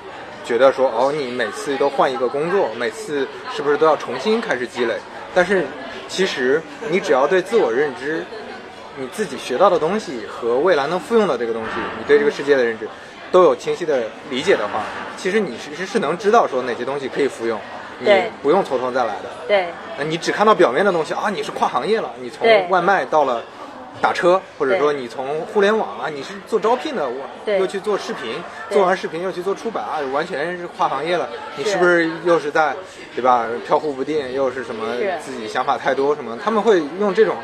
[0.45, 4.95] 觉得说，哦，你每次都换一个工作，每次是不是都要重新开始积累？
[5.35, 5.66] 但是
[6.09, 8.24] 其实你只要对自我认知，
[8.97, 12.89] 你自己学到的东西和未来能复用的这个东西，你对这个世界的认知
[13.30, 14.85] 都有清晰的理解的话，
[15.16, 17.61] 其实你其实是能知道说哪些东西可以复用，
[17.99, 18.11] 你
[18.42, 19.30] 不用从头再来的。
[19.47, 19.68] 对，
[19.99, 23.42] 那你只看到表面的东西啊，你是跨行业了，你从外卖到了
[24.01, 31.28] 打车，或者说你从互联网啊，你是做招聘的，我又去做视频，做完视频又去做出版啊，完全是跨行业了。
[31.57, 31.70] 你是。
[31.74, 32.72] 是不是又是在
[33.16, 36.38] 对吧飘忽不定，又是什么自己想法太多什么？
[36.42, 37.36] 他们会用这种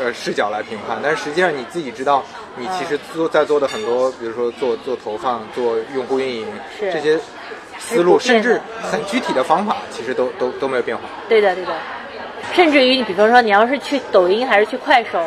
[0.00, 2.24] 呃视角来评判，但是实际上你自己知道，
[2.56, 6.46] 你其实做在做的很多，比如说做做投放、做用户运营
[6.80, 7.18] 这些
[7.80, 11.02] 思路，甚至很具体的方法，其实都都都没有变化。
[11.28, 11.72] 对的，对的。
[12.52, 15.20] 甚至于你比方说，你要是去抖音还是去快手，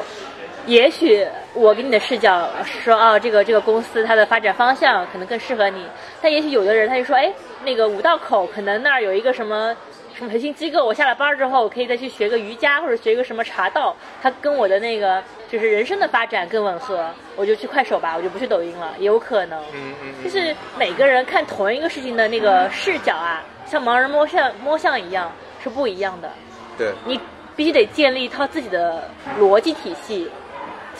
[0.65, 5.85] 也许我给你的视角说，哦，这个这个公司它的发展方向可能更适合你，
[6.21, 7.33] 但也许有的人他就说，哎，
[7.65, 9.75] 那个五道口可能那儿有一个什么。
[10.15, 10.85] 什么培训机构？
[10.85, 19.59] 我下了班之后，我可以再去学个瑜伽，或者学一个什么茶道，它跟我的那个就是人生的发展更吻合，我就去快手吧，我就不去抖音了，也有可能。
[19.73, 25.31] 嗯嗯嗯就是每个人看同一个事情的那个视角啊，像盲人摸象摸象一样
[25.63, 26.31] 是不一样的。
[26.77, 26.91] 对。
[27.05, 27.19] 你
[27.55, 29.09] 必须得建立一套自己的
[29.39, 30.29] 逻辑体系，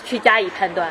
[0.03, 0.89] 去加以判断。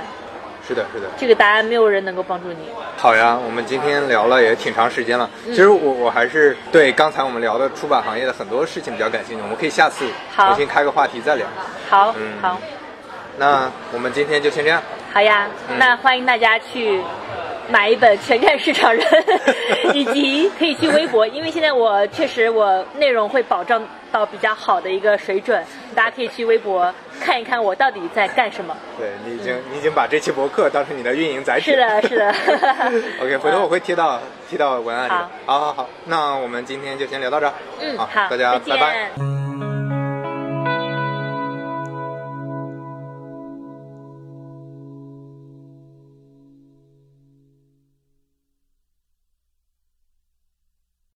[0.67, 1.07] 是的，是的。
[1.19, 2.69] 这个答案没有人能够帮助你。
[2.97, 5.29] 好呀，我们今天聊了也挺长时间了。
[5.47, 10.07] 嗯其实我我还是对刚才我们聊的出版行业的很多事情比较感兴趣，我们可以下次
[10.37, 11.47] 重新开个话题再聊。
[11.91, 12.59] 好，嗯好，
[13.39, 14.81] 那我们今天就先这样。
[15.13, 15.49] 好呀。
[15.69, 17.01] 嗯那欢迎大家去
[17.69, 19.05] 买一本《全站市场人》，
[19.95, 23.83] 以及可以去微博，因为现在我确实我内容会保障
[24.13, 28.77] 到比较好的一个水准，大家可以去微博看一看我到底在干什么。
[28.99, 31.73] 对你已经、你已经把这期博客当成你的运营载体。
[31.73, 32.29] 是的，是的。
[33.21, 35.13] OK，回头我会贴到贴到文案里。
[35.47, 37.53] 好好好好，那我们今天就先聊到这儿。
[37.81, 39.52] 嗯，好，好，大家拜拜。